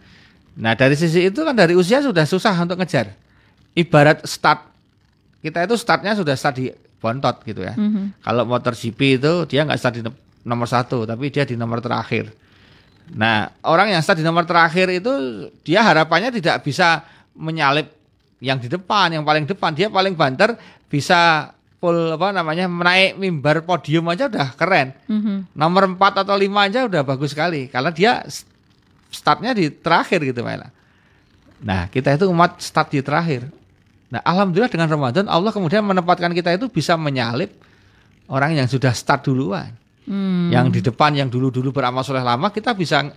[0.64, 3.12] Nah dari sisi itu kan dari usia sudah susah untuk ngejar.
[3.74, 4.74] Ibarat start
[5.44, 6.72] kita itu startnya sudah start di
[7.04, 7.76] bontot gitu ya.
[7.76, 8.24] Mm-hmm.
[8.24, 10.04] Kalau motor GP itu dia nggak start di
[10.48, 12.32] nomor satu, tapi dia di nomor terakhir.
[13.12, 15.12] Nah, orang yang start di nomor terakhir itu
[15.68, 17.04] dia harapannya tidak bisa
[17.36, 17.92] menyalip
[18.40, 19.76] yang di depan, yang paling depan.
[19.76, 20.56] Dia paling banter
[20.88, 21.52] bisa
[21.84, 24.96] full apa namanya menaik mimbar podium aja udah keren.
[25.12, 25.38] Mm-hmm.
[25.60, 28.24] Nomor 4 atau 5 aja udah bagus sekali karena dia
[29.12, 30.72] startnya di terakhir gitu Mela.
[31.60, 33.52] Nah, kita itu umat start di terakhir.
[34.14, 37.50] Nah, alhamdulillah dengan Ramadan Allah kemudian menempatkan kita itu bisa menyalip
[38.30, 39.74] orang yang sudah start duluan.
[40.06, 40.54] Hmm.
[40.54, 43.10] Yang di depan yang dulu-dulu beramal soleh lama kita bisa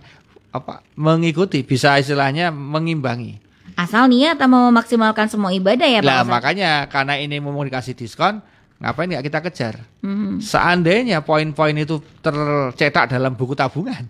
[0.49, 3.37] apa mengikuti, bisa istilahnya mengimbangi.
[3.77, 6.09] Asal niat mau memaksimalkan semua ibadah ya Pak.
[6.09, 8.41] Nah, makanya karena ini mau dikasih diskon,
[8.81, 9.73] ngapain nggak kita kejar?
[10.01, 10.41] Hmm.
[10.41, 14.09] Seandainya poin-poin itu tercetak dalam buku tabungan.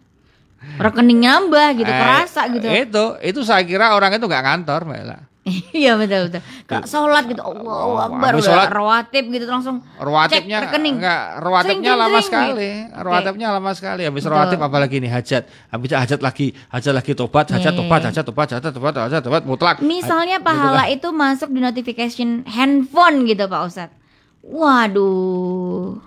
[0.80, 2.67] Rekening nambah gitu, eh, kerasa gitu.
[2.71, 5.37] Itu, itu saya kira orang itu nggak kantor, Mbak
[5.82, 6.42] Iya betul betul.
[6.68, 9.80] Kak sholat gitu, Allah oh, Akbar, udah sholat, rawatib gitu langsung.
[9.98, 11.00] Rawatibnya rekening.
[11.00, 12.70] Enggak, rawatibnya sering, lama sering, sekali.
[12.72, 13.04] Gitu.
[13.04, 14.02] Rawatibnya lama sekali.
[14.04, 14.34] Habis betul.
[14.36, 15.44] rawatib apalagi nih hajat.
[15.72, 17.80] Habis hajat lagi, hajat lagi tobat, hajat yeah.
[17.80, 19.76] tobat, hajat tobat, hajat tobat, hajat tobat mutlak.
[19.80, 23.98] Misalnya pahala gitu itu masuk di notification handphone gitu Pak Ustadz.
[24.44, 26.00] Waduh.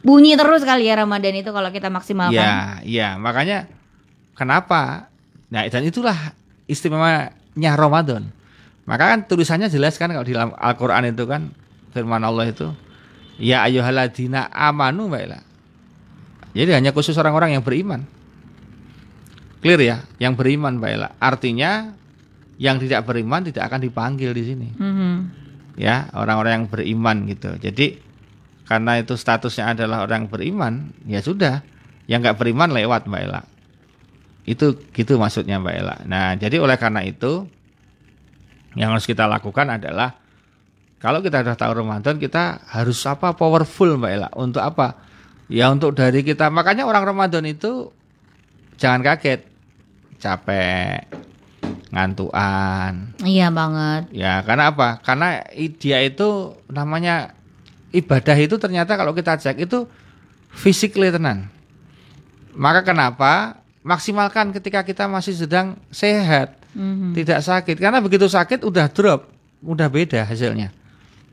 [0.00, 2.32] Bunyi terus kali ya Ramadan itu kalau kita maksimalkan.
[2.32, 2.56] Iya,
[2.88, 3.08] iya.
[3.20, 3.68] Makanya
[4.32, 5.12] kenapa?
[5.52, 6.16] Nah, dan itulah
[6.70, 8.30] istimewanya Ramadan
[8.88, 11.52] maka kan tulisannya jelas kan kalau di dalam Al-Qur'an itu kan
[11.90, 12.70] firman Allah itu
[13.40, 15.42] ya ayyuhalladzina amanu baiklah.
[16.50, 18.04] Jadi hanya khusus orang-orang yang beriman.
[19.60, 21.14] Clear ya, yang beriman baiklah.
[21.22, 21.94] Artinya
[22.60, 24.68] yang tidak beriman tidak akan dipanggil di sini.
[24.76, 25.14] Mm -hmm.
[25.78, 27.54] Ya, orang-orang yang beriman gitu.
[27.56, 28.02] Jadi
[28.66, 31.62] karena itu statusnya adalah orang beriman, ya sudah.
[32.10, 33.42] Yang nggak beriman lewat Mbak Ella.
[34.42, 35.96] Itu gitu maksudnya Mbak Ella.
[36.10, 37.46] Nah, jadi oleh karena itu
[38.78, 40.14] yang harus kita lakukan adalah
[41.00, 45.00] kalau kita sudah tahu Ramadan kita harus apa powerful Mbak Ella untuk apa?
[45.48, 46.52] Ya untuk dari kita.
[46.52, 47.88] Makanya orang Ramadan itu
[48.76, 49.48] jangan kaget
[50.20, 51.08] capek
[51.88, 53.16] ngantuan.
[53.24, 54.12] Iya banget.
[54.12, 55.00] Ya, karena apa?
[55.00, 55.40] Karena
[55.80, 57.32] dia itu namanya
[57.96, 59.88] ibadah itu ternyata kalau kita cek itu
[60.52, 61.48] physically tenan.
[62.52, 67.76] Maka kenapa maksimalkan ketika kita masih sedang sehat hmm tidak sakit.
[67.78, 69.30] Karena begitu sakit udah drop.
[69.60, 70.72] Udah beda hasilnya.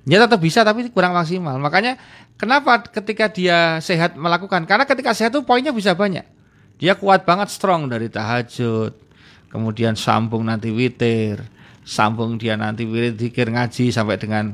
[0.08, 1.60] Dia tetap bisa tapi kurang maksimal.
[1.60, 2.00] Makanya
[2.39, 4.63] kenapa ketika dia sehat melakukan?
[4.63, 6.23] Karena ketika sehat tuh poinnya bisa banyak.
[6.78, 9.08] Dia kuat banget strong dari tahajud
[9.52, 11.39] kemudian sambung nanti witir
[11.88, 14.52] sambung dia nanti wirid dikir ngaji sampai dengan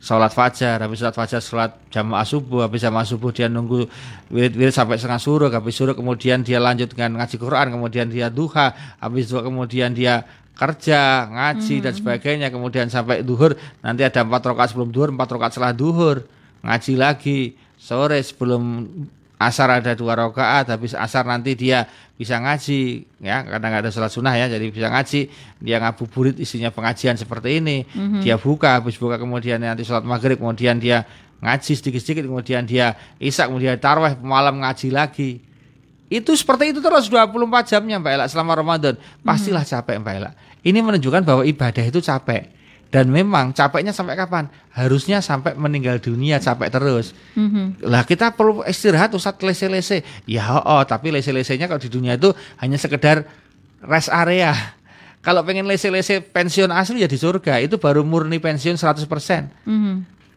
[0.00, 3.88] sholat fajar, habis sholat fajar sholat jamaah subuh, habis jamaah subuh dia nunggu
[4.30, 8.72] wirid-wirid sampai setengah suruh, habis suruh kemudian dia lanjut dengan ngaji Quran, kemudian dia duha,
[9.00, 10.22] habis duha kemudian dia
[10.56, 11.84] kerja, ngaji hmm.
[11.84, 13.54] dan sebagainya, kemudian sampai duhur,
[13.84, 16.24] nanti ada empat rakaat sebelum duhur, empat rakaat setelah duhur,
[16.64, 17.40] ngaji lagi,
[17.76, 18.88] sore sebelum
[19.36, 21.84] asar ada dua rakaat habis asar nanti dia
[22.16, 23.44] bisa ngaji ya.
[23.44, 25.20] Kadang nggak ada sholat sunnah ya jadi bisa ngaji.
[25.60, 27.84] Dia ngabuburit isinya pengajian seperti ini.
[27.84, 28.22] Mm-hmm.
[28.24, 31.04] dia buka habis buka kemudian nanti sholat maghrib kemudian dia
[31.44, 35.30] ngaji sedikit-sedikit kemudian dia isak kemudian tarwah malam ngaji lagi.
[36.06, 37.34] Itu seperti itu terus 24
[37.66, 38.94] jamnya Mbak Ela selama Ramadan.
[39.20, 39.76] Pastilah mm-hmm.
[39.84, 40.30] capek Mbak Ela
[40.66, 42.55] ini menunjukkan bahwa ibadah itu capek
[42.94, 44.46] dan memang capeknya sampai kapan?
[44.70, 47.12] Harusnya sampai meninggal dunia capek terus.
[47.34, 47.82] Mm-hmm.
[47.82, 50.06] Lah kita perlu istirahat usah lese-lese.
[50.24, 52.30] Ya oh, tapi lese-lesenya kalau di dunia itu
[52.62, 53.26] hanya sekedar
[53.82, 54.54] rest area.
[55.26, 59.10] Kalau pengen lese-lese pensiun asli ya di surga, itu baru murni pensiun 100%.
[59.10, 59.96] Mm -hmm.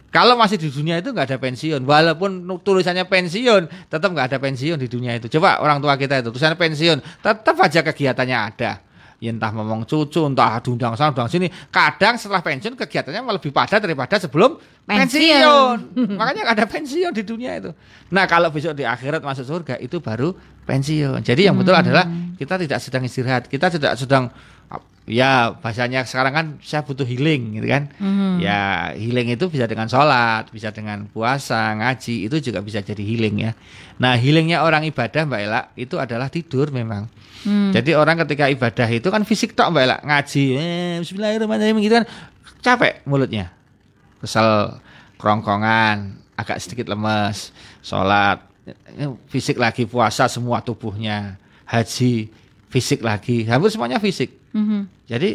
[0.10, 4.82] Kalau masih di dunia itu nggak ada pensiun, walaupun tulisannya pensiun, tetap nggak ada pensiun
[4.82, 5.30] di dunia itu.
[5.38, 8.82] Coba orang tua kita itu tulisannya pensiun, tetap aja kegiatannya ada.
[9.20, 11.52] Ya entah ngomong cucu, entah diundang sana, diundang sini.
[11.68, 14.56] Kadang setelah pensiun kegiatannya lebih padat daripada sebelum
[14.88, 14.96] pensiun.
[14.96, 15.78] pensiun.
[16.20, 17.76] Makanya ada pensiun di dunia itu.
[18.16, 20.32] Nah kalau besok di akhirat masuk surga itu baru
[20.64, 21.20] pensiun.
[21.20, 21.84] Jadi yang betul hmm.
[21.84, 22.08] adalah
[22.40, 24.32] kita tidak sedang istirahat, kita tidak sedang
[25.10, 27.90] ya bahasanya sekarang kan saya butuh healing gitu kan?
[27.98, 28.34] Mm-hmm.
[28.46, 33.50] ya healing itu bisa dengan sholat bisa dengan puasa ngaji itu juga bisa jadi healing
[33.50, 33.52] ya.
[33.98, 37.10] Nah healingnya orang ibadah mbak Ella itu adalah tidur memang.
[37.40, 37.72] Mm.
[37.72, 39.98] jadi orang ketika ibadah itu kan fisik tok mbak Ella.
[40.06, 42.06] Ngaji eh, Bismillahirrahmanirrahim gitu kan.
[42.62, 43.50] Capek mulutnya.
[44.22, 44.78] Kesel
[45.18, 47.50] kerongkongan agak sedikit lemes
[47.82, 48.46] sholat.
[49.34, 51.42] Fisik lagi puasa semua tubuhnya.
[51.66, 52.30] Haji
[52.70, 53.50] fisik lagi.
[53.50, 54.82] Hampir semuanya fisik Mm-hmm.
[55.10, 55.30] Jadi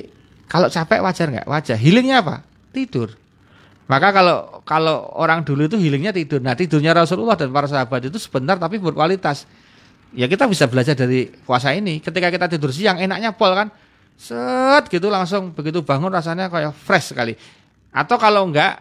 [0.51, 1.47] kalau capek wajar nggak?
[1.49, 1.77] Wajar.
[1.79, 2.45] Healingnya apa?
[2.75, 3.15] Tidur.
[3.85, 6.41] Maka kalau kalau orang dulu itu healingnya tidur.
[6.41, 9.45] Nah tidurnya Rasulullah dan para sahabat itu sebentar tapi berkualitas.
[10.15, 12.01] Ya kita bisa belajar dari puasa ini.
[12.01, 13.69] Ketika kita tidur siang enaknya pol kan,
[14.15, 17.35] set gitu langsung begitu bangun rasanya kayak fresh sekali.
[17.93, 18.81] Atau kalau enggak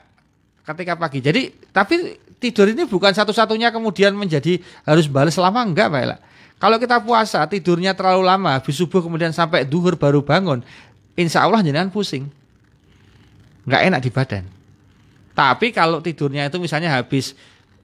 [0.63, 1.19] ketika pagi.
[1.19, 6.17] Jadi tapi tidur ini bukan satu-satunya kemudian menjadi harus balas selama enggak Mbak Ella.
[6.63, 10.63] Kalau kita puasa tidurnya terlalu lama, habis subuh kemudian sampai duhur baru bangun,
[11.11, 12.31] insya Allah jangan pusing.
[13.67, 14.43] Nggak enak di badan.
[15.35, 17.35] Tapi kalau tidurnya itu misalnya habis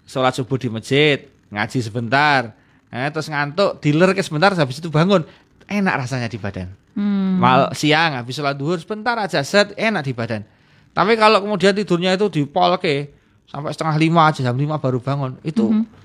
[0.07, 2.55] sholat subuh di masjid, ngaji sebentar,
[2.87, 5.27] eh, terus ngantuk, dealer ke sebentar, habis itu bangun,
[5.67, 6.71] enak rasanya di badan.
[6.95, 7.35] Hmm.
[7.35, 10.47] Mal siang habis sholat duhur sebentar aja set enak di badan.
[10.95, 13.11] Tapi kalau kemudian tidurnya itu di polke
[13.43, 15.99] sampai setengah lima aja jam lima baru bangun, itu hmm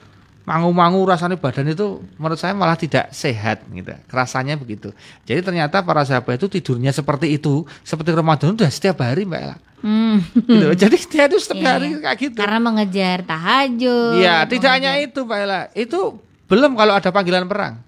[0.44, 3.96] mangu-mangu rasanya badan itu menurut saya malah tidak sehat gitu.
[4.12, 4.92] Rasanya begitu.
[5.24, 9.56] Jadi ternyata para sahabat itu tidurnya seperti itu, seperti Ramadan udah setiap hari Mbak Ella.
[9.84, 10.20] Hmm.
[10.36, 10.68] Gitu.
[10.84, 11.98] Jadi dia itu setiap yeah, hari iya.
[12.04, 12.38] kayak gitu.
[12.40, 14.20] Karena mengejar tahajud.
[14.20, 15.60] Iya, tidak hanya itu Mbak Ella.
[15.72, 17.80] Itu belum kalau ada panggilan perang.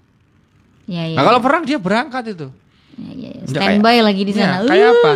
[0.89, 1.17] Ya, ya.
[1.17, 2.47] Nah, kalau perang dia berangkat itu.
[2.97, 3.43] Ya, ya, ya.
[3.53, 4.65] Standby lagi di sana.
[4.65, 5.13] Ya, kayak apa?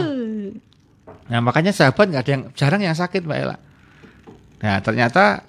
[1.32, 3.58] Nah, makanya sahabat nggak ada yang jarang yang sakit Mbak Ella.
[4.62, 5.42] Nah, ternyata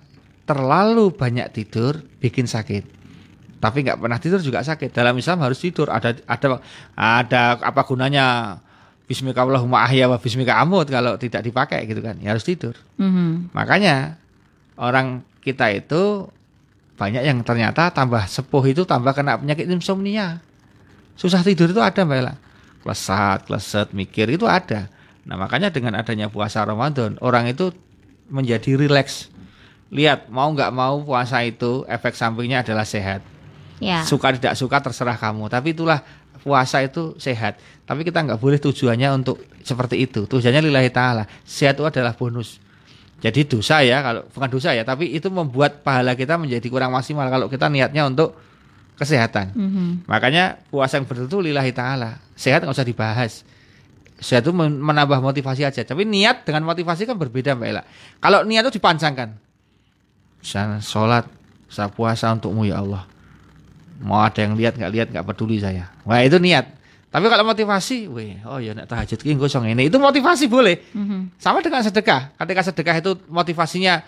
[0.52, 2.84] terlalu banyak tidur bikin sakit.
[3.56, 4.92] Tapi nggak pernah tidur juga sakit.
[4.92, 5.88] Dalam Islam harus tidur.
[5.88, 6.60] Ada ada
[6.92, 8.58] ada apa gunanya
[9.08, 12.20] Bismika Allahumma ahya wa bismika amut kalau tidak dipakai gitu kan.
[12.20, 12.76] Ya harus tidur.
[13.00, 13.56] Mm-hmm.
[13.56, 14.20] Makanya
[14.76, 16.28] orang kita itu
[17.00, 20.38] banyak yang ternyata tambah sepuh itu tambah kena penyakit insomnia.
[21.16, 22.34] Susah tidur itu ada Mbak Ella.
[22.82, 24.90] Klesat, kleset, mikir itu ada.
[25.22, 27.70] Nah makanya dengan adanya puasa Ramadan orang itu
[28.26, 29.30] menjadi rileks
[29.92, 33.20] lihat mau nggak mau puasa itu efek sampingnya adalah sehat.
[33.76, 34.00] Ya.
[34.08, 35.52] Suka tidak suka terserah kamu.
[35.52, 36.00] Tapi itulah
[36.40, 37.60] puasa itu sehat.
[37.84, 40.24] Tapi kita nggak boleh tujuannya untuk seperti itu.
[40.24, 41.28] Tujuannya lillahi taala.
[41.44, 42.56] Sehat itu adalah bonus.
[43.22, 47.28] Jadi dosa ya kalau bukan dosa ya, tapi itu membuat pahala kita menjadi kurang maksimal
[47.30, 48.34] kalau kita niatnya untuk
[48.98, 49.54] kesehatan.
[49.54, 49.88] Mm -hmm.
[50.10, 52.18] Makanya puasa yang betul itu lillahi taala.
[52.34, 53.32] Sehat nggak usah dibahas.
[54.18, 55.82] Sehat itu menambah motivasi aja.
[55.84, 57.82] Tapi niat dengan motivasi kan berbeda Mbak Ella.
[58.22, 59.51] Kalau niat itu dipanjangkan, saya
[60.42, 61.24] sholat,
[61.70, 63.06] saya puasa untukmu ya Allah.
[64.02, 65.88] Mau ada yang lihat nggak lihat nggak peduli saya.
[66.02, 66.82] Wah itu niat.
[67.12, 70.80] Tapi kalau motivasi, weh, oh ya nak tahajud ki gosong ini, itu motivasi boleh.
[70.96, 71.36] Mm-hmm.
[71.36, 72.32] Sama dengan sedekah.
[72.40, 74.00] Ketika sedekah itu motivasinya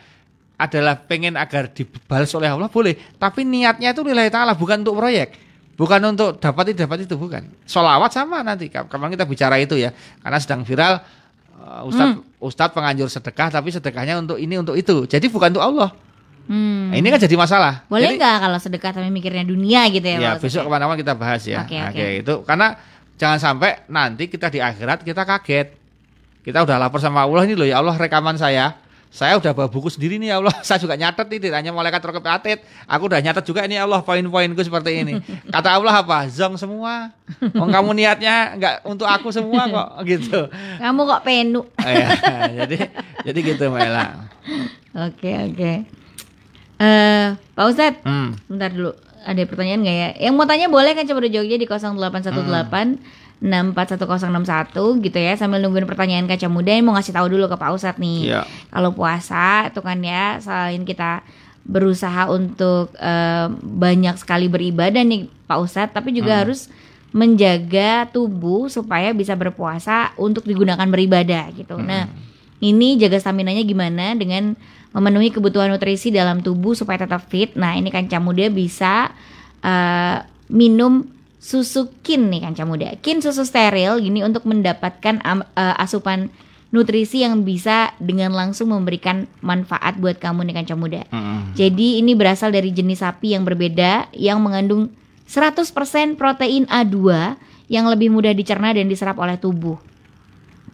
[0.57, 2.97] adalah pengen agar dibalas oleh Allah boleh.
[3.21, 5.37] Tapi niatnya itu nilai taala bukan untuk proyek.
[5.75, 7.45] Bukan untuk dapat itu dapat itu bukan.
[7.67, 9.91] Solawat sama nanti kapan kita bicara itu ya.
[10.23, 11.03] Karena sedang viral
[11.59, 12.39] uh, Ustadz hmm.
[12.39, 15.05] Ustadz penganjur sedekah tapi sedekahnya untuk ini untuk itu.
[15.11, 15.91] Jadi bukan untuk Allah.
[16.45, 16.93] Hmm.
[16.93, 17.89] Nah, ini kan jadi masalah.
[17.89, 20.19] Boleh nggak kalau sedekah tapi mikirnya dunia gitu ya?
[20.21, 21.65] Ya besok ke mana-mana kita bahas ya.
[21.65, 22.11] Oke okay, okay.
[22.21, 22.77] itu karena
[23.17, 25.73] jangan sampai nanti kita di akhirat kita kaget.
[26.45, 28.77] Kita udah lapor sama Allah ini loh ya Allah rekaman saya.
[29.15, 30.51] Saya udah bawa buku sendiri nih ya Allah.
[30.67, 32.67] Saya juga nyatet ini hanya malaikat atit.
[32.83, 35.23] Aku udah nyatet juga ini ya Allah poin-poinku seperti ini.
[35.55, 36.27] Kata Allah apa?
[36.27, 37.15] Zong semua.
[37.55, 40.51] Oh, kamu niatnya nggak untuk aku semua kok gitu.
[40.83, 41.63] Kamu kok penu.
[41.79, 42.11] ya,
[42.67, 42.91] jadi
[43.23, 44.27] jadi gitu Mela.
[44.99, 46.04] Oke oke.
[46.81, 48.51] Uh, Pak Ustadz, hmm.
[48.51, 48.93] bentar dulu.
[49.25, 50.09] Ada pertanyaan nggak ya?
[50.29, 53.23] Yang mau tanya boleh kan coba di Jogja di 0818 hmm.
[53.45, 57.71] 641061 gitu ya sambil nungguin pertanyaan kaca muda yang mau ngasih tahu dulu ke Pak
[57.77, 58.37] Ustadz nih.
[58.37, 58.45] Yeah.
[58.73, 61.21] Kalau puasa itu kan ya selain kita
[61.65, 66.41] berusaha untuk uh, banyak sekali beribadah nih Pak Ustadz, tapi juga hmm.
[66.45, 66.61] harus
[67.15, 71.79] menjaga tubuh supaya bisa berpuasa untuk digunakan beribadah gitu.
[71.79, 71.87] Hmm.
[71.87, 72.05] Nah,
[72.65, 74.57] ini jaga stamina nya gimana dengan
[74.95, 77.59] memenuhi kebutuhan nutrisi dalam tubuh supaya tetap fit.
[77.59, 79.11] Nah, ini kan muda bisa
[79.67, 81.11] uh, minum
[81.43, 82.95] susu kin nih kanca muda.
[83.03, 86.31] Kin susu steril gini untuk mendapatkan uh, asupan
[86.75, 91.03] nutrisi yang bisa dengan langsung memberikan manfaat buat kamu nih kanca muda.
[91.11, 91.55] Mm.
[91.55, 94.91] Jadi ini berasal dari jenis sapi yang berbeda yang mengandung
[95.27, 96.99] 100% protein A2
[97.71, 99.79] yang lebih mudah dicerna dan diserap oleh tubuh.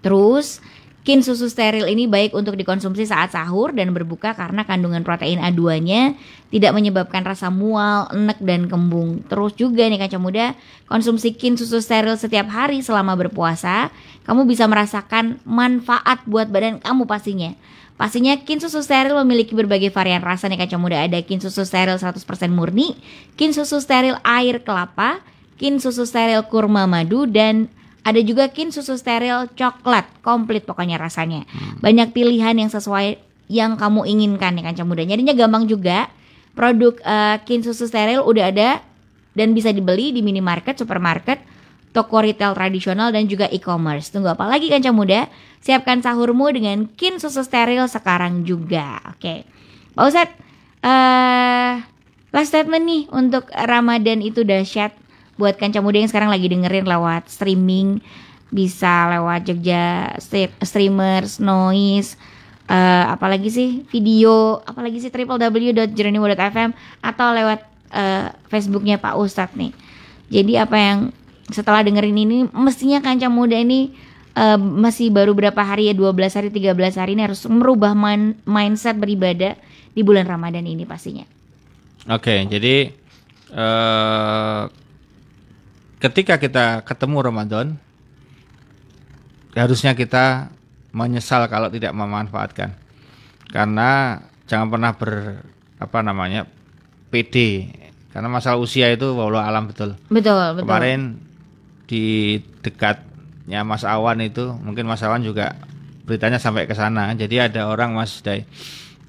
[0.01, 0.65] Terus
[1.11, 6.15] Kin susu steril ini baik untuk dikonsumsi saat sahur dan berbuka karena kandungan protein A2-nya
[6.55, 9.19] tidak menyebabkan rasa mual, enek, dan kembung.
[9.27, 10.55] Terus juga nih kaca muda,
[10.87, 13.91] konsumsi kin susu steril setiap hari selama berpuasa,
[14.23, 17.59] kamu bisa merasakan manfaat buat badan kamu pastinya.
[17.99, 21.03] Pastinya kin susu steril memiliki berbagai varian rasa nih kaca muda.
[21.03, 22.23] Ada kin susu steril 100%
[22.55, 22.95] murni,
[23.35, 25.19] kin susu steril air kelapa,
[25.59, 27.67] kin susu steril kurma madu, dan
[28.01, 31.45] ada juga kin susu steril coklat, komplit pokoknya rasanya.
[31.49, 31.85] Hmm.
[31.85, 35.03] Banyak pilihan yang sesuai yang kamu inginkan ya kanca muda.
[35.05, 36.09] Jadinya gampang juga.
[36.51, 38.71] Produk uh, kin susu steril udah ada
[39.39, 41.39] dan bisa dibeli di minimarket, supermarket,
[41.95, 44.11] toko retail tradisional dan juga e-commerce.
[44.11, 45.31] Tunggu apa lagi kanca muda?
[45.63, 48.99] Siapkan sahurmu dengan kin susu steril sekarang juga.
[49.15, 49.47] Oke.
[49.95, 50.37] Pak Ustadz,
[50.83, 51.73] uh,
[52.35, 54.95] last statement nih untuk Ramadan itu dahsyat
[55.41, 58.05] buat kanca muda yang sekarang lagi dengerin lewat streaming
[58.53, 60.13] bisa lewat Jogja
[60.61, 62.21] streamers noise
[62.69, 67.61] uh, apalagi sih video apalagi sih www.journeywo.fm atau lewat
[67.97, 69.73] uh, Facebooknya Pak Ustadz nih
[70.29, 70.99] jadi apa yang
[71.51, 73.97] setelah dengerin ini mestinya kanca muda ini
[74.39, 78.95] uh, masih baru berapa hari ya 12 hari 13 hari ini harus merubah man, mindset
[78.99, 79.59] beribadah
[79.91, 81.27] di bulan Ramadan ini pastinya.
[82.09, 82.95] Oke, okay, jadi
[83.53, 84.71] uh,
[86.01, 87.67] ketika kita ketemu Ramadan
[89.53, 90.49] harusnya kita
[90.91, 92.75] menyesal kalau tidak memanfaatkan.
[93.51, 95.43] Karena jangan pernah ber
[95.81, 96.45] apa namanya
[97.09, 97.67] PD
[98.11, 99.95] karena masalah usia itu walau alam betul.
[100.11, 100.67] Betul betul.
[100.67, 101.01] Kemarin
[101.87, 105.55] di dekatnya Mas Awan itu mungkin Mas Awan juga
[106.07, 107.15] beritanya sampai ke sana.
[107.15, 108.47] Jadi ada orang Mas Day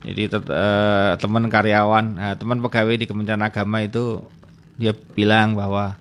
[0.01, 4.25] jadi uh, teman karyawan uh, teman pegawai di Kementerian Agama itu
[4.82, 5.93] dia bilang bahwa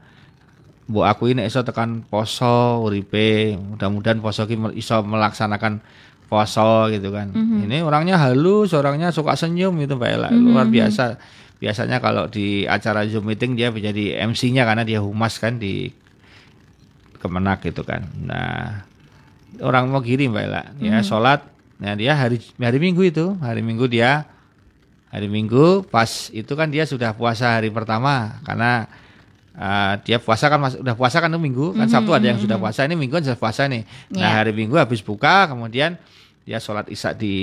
[0.91, 5.79] bu aku ini iso tekan poso uripe mudah-mudahan poso ki iso melaksanakan
[6.27, 7.31] poso gitu kan.
[7.31, 7.67] Mm-hmm.
[7.67, 10.31] ini orangnya halus orangnya suka senyum itu Mbak Ella.
[10.31, 10.47] Mm-hmm.
[10.51, 11.19] luar biasa.
[11.61, 15.95] Biasanya kalau di acara zoom meeting dia menjadi MC-nya karena dia humas kan di
[17.23, 18.07] kemenak gitu kan.
[18.23, 18.87] Nah
[19.63, 20.63] orang mau kiri Mbak Ella.
[20.79, 21.07] Ya mm-hmm.
[21.07, 21.47] sholat
[21.79, 23.35] nah dia hari hari minggu itu.
[23.39, 24.27] Hari minggu dia
[25.11, 28.43] hari minggu pas itu kan dia sudah puasa hari pertama.
[28.47, 28.87] Karena
[29.51, 31.75] Uh, dia puasa kan mas, udah puasa kan itu minggu?
[31.75, 31.93] Kan mm -hmm.
[31.93, 32.65] Sabtu ada yang sudah mhm.
[32.65, 32.81] puasa.
[32.87, 33.83] Ini minggu kan sudah puasa nih.
[34.15, 34.23] Yeah.
[34.23, 35.99] nah hari minggu habis buka kemudian
[36.47, 37.35] dia sholat isya di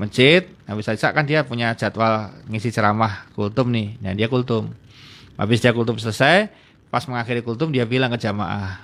[0.00, 0.48] masjid.
[0.64, 4.00] Habis isya kan dia punya jadwal ngisi ceramah kultum nih.
[4.00, 4.72] Nah dia kultum.
[5.36, 6.48] Habis dia kultum selesai
[6.88, 8.78] pas mengakhiri kultum dia bilang ke jamaah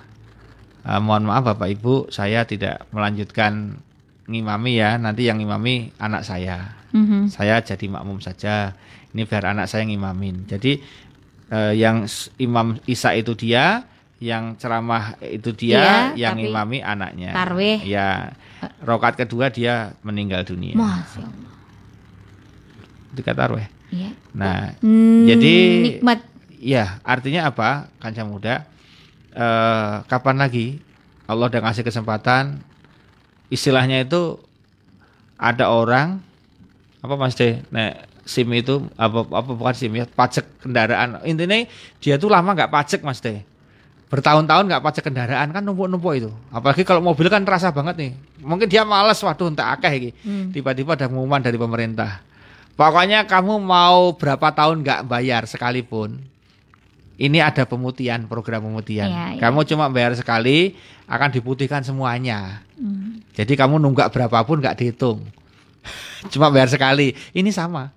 [0.83, 3.81] uh, mohon maaf bapak ibu saya tidak melanjutkan
[4.29, 5.01] ngimami ya.
[5.01, 6.77] Nanti yang ngimami anak saya.
[6.91, 7.21] Mm -hmm.
[7.31, 8.77] saya jadi makmum saja.
[9.11, 10.47] Ini biar anak saya ngimamin.
[10.47, 10.79] Jadi
[11.51, 12.07] uh, yang
[12.39, 13.83] Imam Isa itu dia,
[14.23, 17.35] yang ceramah itu dia, iya, yang imami anaknya.
[17.35, 17.83] Tarwih.
[17.83, 18.33] Ya.
[18.85, 20.77] Rokat kedua dia meninggal dunia.
[20.77, 21.53] Masya Allah.
[23.11, 23.67] Itu kata tarwih.
[23.91, 24.09] Iya.
[24.31, 26.19] Nah, hmm, jadi nikmat.
[26.61, 27.89] Ya, artinya apa?
[27.97, 28.69] Kanca muda.
[29.31, 30.83] Uh, kapan lagi
[31.23, 32.59] Allah udah ngasih kesempatan
[33.47, 34.35] istilahnya itu
[35.39, 36.19] ada orang
[36.99, 37.63] apa Mas De?
[37.71, 41.21] Nah, SIM itu apa apa bukan SIM ya pajak kendaraan.
[41.25, 41.65] Intinya
[41.97, 43.41] dia tuh lama nggak pajak mas deh
[44.11, 46.31] bertahun-tahun nggak pajak kendaraan kan numpuk-numpuk itu.
[46.51, 48.11] Apalagi kalau mobil kan terasa banget nih.
[48.43, 50.45] Mungkin dia males waduh entah akeh ini hmm.
[50.51, 52.19] tiba-tiba ada pengumuman dari pemerintah.
[52.75, 56.19] Pokoknya kamu mau berapa tahun nggak bayar sekalipun
[57.15, 59.07] ini ada pemutihan program pemutihan.
[59.07, 59.47] Ya, ya.
[59.47, 60.75] kamu cuma bayar sekali
[61.07, 62.67] akan diputihkan semuanya.
[62.75, 63.21] Hmm.
[63.31, 65.23] jadi kamu nunggak berapapun nggak dihitung.
[66.33, 67.13] Cuma bayar sekali.
[67.33, 67.89] Ini sama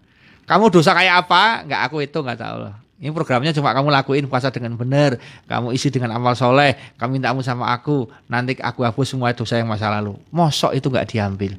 [0.44, 1.64] kamu dosa kayak apa?
[1.64, 2.74] Enggak aku itu enggak tahu loh.
[2.94, 5.18] Ini programnya cuma kamu lakuin puasa dengan benar,
[5.50, 9.68] kamu isi dengan amal soleh, kamu minta sama aku, nanti aku hapus semua dosa yang
[9.68, 10.16] masa lalu.
[10.32, 11.52] Mosok itu enggak diambil.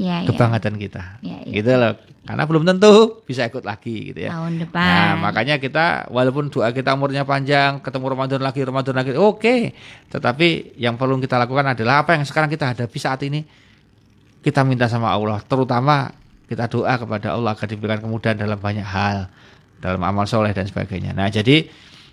[0.00, 0.80] Ya, Kebangetan ya.
[0.80, 1.02] kita.
[1.20, 1.52] Ya, ya.
[1.60, 1.92] Gitu loh.
[2.24, 4.32] Karena belum tentu bisa ikut lagi gitu ya.
[4.32, 4.80] Tahun depan.
[4.80, 9.40] Nah, makanya kita walaupun doa kita umurnya panjang, ketemu Ramadan lagi, Ramadan lagi, oke.
[9.40, 9.60] Okay.
[10.08, 13.44] Tetapi yang perlu kita lakukan adalah apa yang sekarang kita hadapi saat ini.
[14.40, 16.08] Kita minta sama Allah, terutama
[16.50, 19.30] kita doa kepada Allah agar diberikan kemudahan dalam banyak hal
[19.78, 21.14] dalam amal soleh dan sebagainya.
[21.14, 21.70] Nah jadi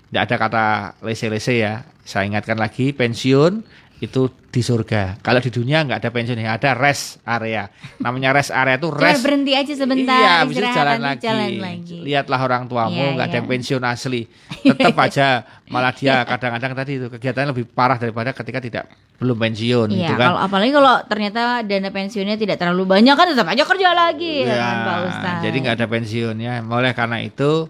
[0.08, 0.66] tidak ada kata
[1.02, 1.84] lese-lese ya.
[2.06, 3.66] Saya ingatkan lagi pensiun
[3.98, 5.18] itu di surga.
[5.26, 7.66] Kalau di dunia nggak ada pensiun, ada rest area.
[7.98, 9.26] Namanya rest area itu rest.
[9.26, 10.22] berhenti aja sebentar.
[10.22, 11.22] Iya, bisa jalan lagi.
[11.26, 11.98] jalan lagi.
[12.06, 14.22] Lihatlah orang tuamu iya, nggak iya, ada yang pensiun asli.
[14.62, 15.28] Tetap aja
[15.74, 18.84] malah dia kadang-kadang tadi itu kegiatannya lebih parah daripada ketika tidak
[19.18, 20.28] belum pensiun iya, gitu kan.
[20.30, 24.56] Kalau apalagi kalau ternyata dana pensiunnya tidak terlalu banyak kan tetap aja kerja lagi ya,
[24.62, 25.38] kan Pak Ustaz.
[25.42, 26.54] Jadi nggak ada pensiunnya.
[26.70, 27.66] Oleh karena itu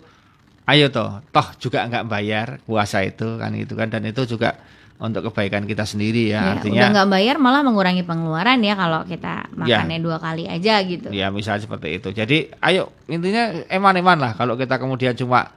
[0.68, 4.60] ayo toh, toh juga nggak bayar puasa itu kan itu kan dan itu juga
[4.98, 9.06] untuk kebaikan kita sendiri ya, ya artinya udah nggak bayar malah mengurangi pengeluaran ya kalau
[9.06, 9.54] kita ya.
[9.54, 11.08] makannya ya, dua kali aja gitu.
[11.14, 12.10] Ya misalnya seperti itu.
[12.10, 15.54] Jadi ayo intinya eman-eman lah kalau kita kemudian cuma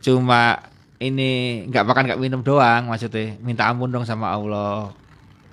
[0.00, 0.64] cuma
[0.96, 3.36] ini nggak makan nggak minum doang maksudnya.
[3.44, 4.96] Minta ampun dong sama Allah.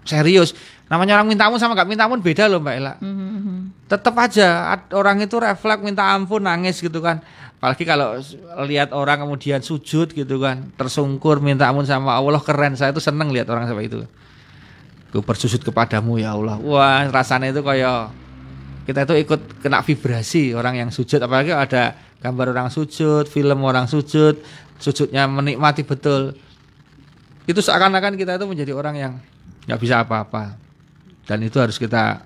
[0.08, 0.56] Serius
[0.90, 3.60] namanya orang minta ampun sama nggak minta ampun beda loh mbak Ella mm -hmm.
[3.86, 7.22] tetap aja orang itu refleks minta ampun nangis gitu kan
[7.60, 8.16] Apalagi kalau
[8.72, 12.80] lihat orang kemudian sujud gitu kan, tersungkur minta ampun sama Allah keren.
[12.80, 14.00] Saya tuh seneng lihat orang seperti itu.
[15.12, 16.56] Gue bersujud kepadamu ya Allah.
[16.64, 18.16] Wah, rasanya itu kayak
[18.88, 23.92] kita itu ikut kena vibrasi orang yang sujud apalagi ada gambar orang sujud, film orang
[23.92, 24.40] sujud,
[24.80, 26.40] sujudnya menikmati betul.
[27.44, 29.14] Itu seakan-akan kita itu menjadi orang yang
[29.68, 30.56] nggak bisa apa-apa.
[31.30, 32.26] Dan itu harus kita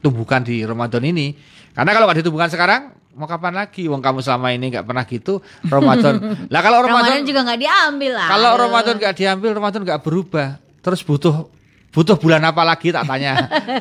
[0.00, 1.36] tumbuhkan di Ramadan ini.
[1.76, 3.84] Karena kalau nggak ditumbuhkan sekarang, mau kapan lagi?
[3.84, 6.16] Wong kamu selama ini nggak pernah gitu Ramadan.
[6.52, 8.28] lah kalau Ramadan, Ramadan juga nggak diambil lah.
[8.32, 10.48] Kalau Ramadan nggak diambil, Ramadan nggak berubah.
[10.80, 11.52] Terus butuh
[11.98, 13.34] butuh bulan apa lagi tak tanya.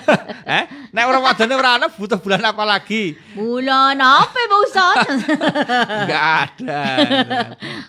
[0.58, 3.14] eh, nek Ramadan ora ana butuh bulan apa lagi?
[3.38, 5.06] Bulan apa Pak Ustaz?
[6.02, 6.82] Enggak ada.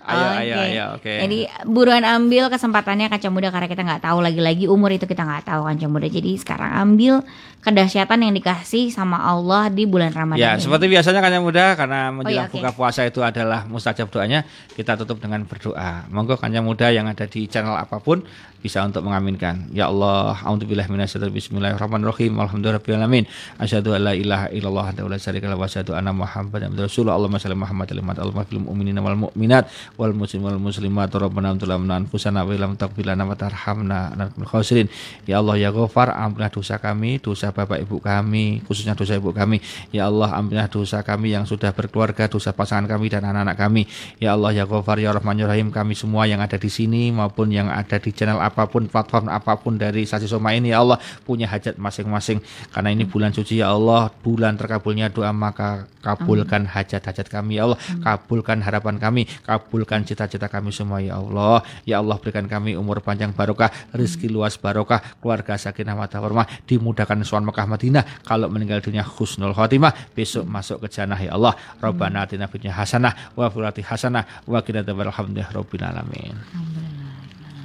[0.05, 0.37] Ayo okay.
[0.37, 1.01] ayo ayo oke.
[1.01, 1.19] Okay.
[1.25, 5.49] Jadi buruan ambil kesempatannya kaca muda karena kita nggak tahu lagi-lagi umur itu kita nggak
[5.49, 6.07] tahu kaca muda.
[6.13, 7.25] Jadi sekarang ambil
[7.59, 10.39] kedahsyatan yang dikasih sama Allah di bulan Ramadan.
[10.39, 10.63] Ya, ini.
[10.63, 12.63] seperti biasanya kaca muda karena menjelang oh, iya, okay.
[12.63, 14.47] buka puasa itu adalah mustajab doanya,
[14.79, 16.07] kita tutup dengan berdoa.
[16.09, 18.23] Monggo kaca muda yang ada di channel apa pun
[18.59, 19.71] bisa untuk mengaminkan.
[19.71, 22.35] Ya Allah, a'udzubillahi minasyaitonir bismillahirrahmanirrahim.
[22.43, 23.31] Alhamdulillahirabbil
[23.63, 27.15] Asyhadu an la ilaha illallah wa la syarika lahu wa asyhadu anna Muhammadan rasulullah.
[27.15, 31.11] Allahumma shalli Muhammad wa ala fil mu'minina wal mu'minat wal muslimin wal muslimat.
[31.15, 34.11] Rabbana amtulamna anfusana wa lam taghfir lana wa tarhamna
[34.43, 34.91] khasirin.
[35.31, 39.61] Ya Allah ya Ghafar, ampunilah dosa kami, dosa bapak ibu kami, khususnya dosa ibu kami.
[39.91, 43.83] Ya Allah, ampunilah dosa kami yang sudah berkeluarga, dosa pasangan kami dan anak-anak kami.
[44.23, 47.51] Ya Allah ya Ghafar ya Rahman ya Rahim, kami semua yang ada di sini maupun
[47.51, 50.99] yang ada di channel apa pun platform apa pun dari Sasi Soma ini ya Allah
[51.27, 52.41] punya hajat masing-masing.
[52.71, 57.79] Karena ini bulan suci ya Allah bulan terkabulnya doa maka kabulkan hajat-hajat kami ya Allah.
[58.01, 61.63] Kabulkan harapan kami kabulkan cita-cita kami semua ya Allah.
[61.85, 67.23] Ya Allah berikan kami umur panjang barokah rezeki luas barokah keluarga sakinah mata warmah dimudahkan
[67.39, 68.05] suan Mekah Madinah.
[68.27, 71.55] Kalau meninggal dunia husnul khotimah besok masuk ke jannah ya Allah.
[71.79, 75.55] Rabbana atina fid hasanah wa fil hasanah wa qina adzabannar.
[75.55, 76.35] Rabbil alamin.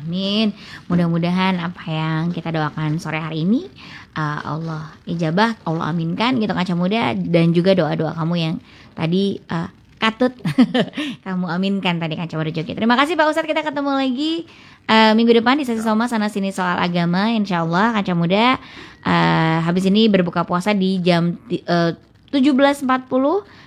[0.05, 0.53] Amin.
[0.85, 3.65] Mudah-mudahan apa yang kita doakan sore hari ini
[4.13, 8.55] uh, Allah ijabah, Allah aminkan gitu kaca muda dan juga doa-doa kamu yang
[8.93, 9.71] tadi uh,
[10.03, 10.35] katut.
[11.25, 12.75] Kamu aminkan tadi kaca muda joget.
[12.75, 13.47] Terima kasih Pak Ustadz.
[13.47, 14.43] Kita ketemu lagi
[14.87, 18.57] uh, minggu depan di sesi Soma sana sini soal agama Insya Allah kaca muda.
[19.03, 21.35] Uh, habis ini berbuka puasa di jam
[21.67, 21.91] uh,
[22.31, 22.87] 17.40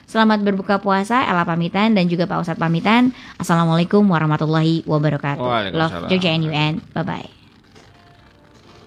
[0.07, 3.11] Selamat berbuka puasa Ella pamitan dan juga Pak Ustadz pamitan.
[3.43, 5.75] Assalamualaikum warahmatullahi wabarakatuh.
[5.75, 7.46] Love Jogja and Bye bye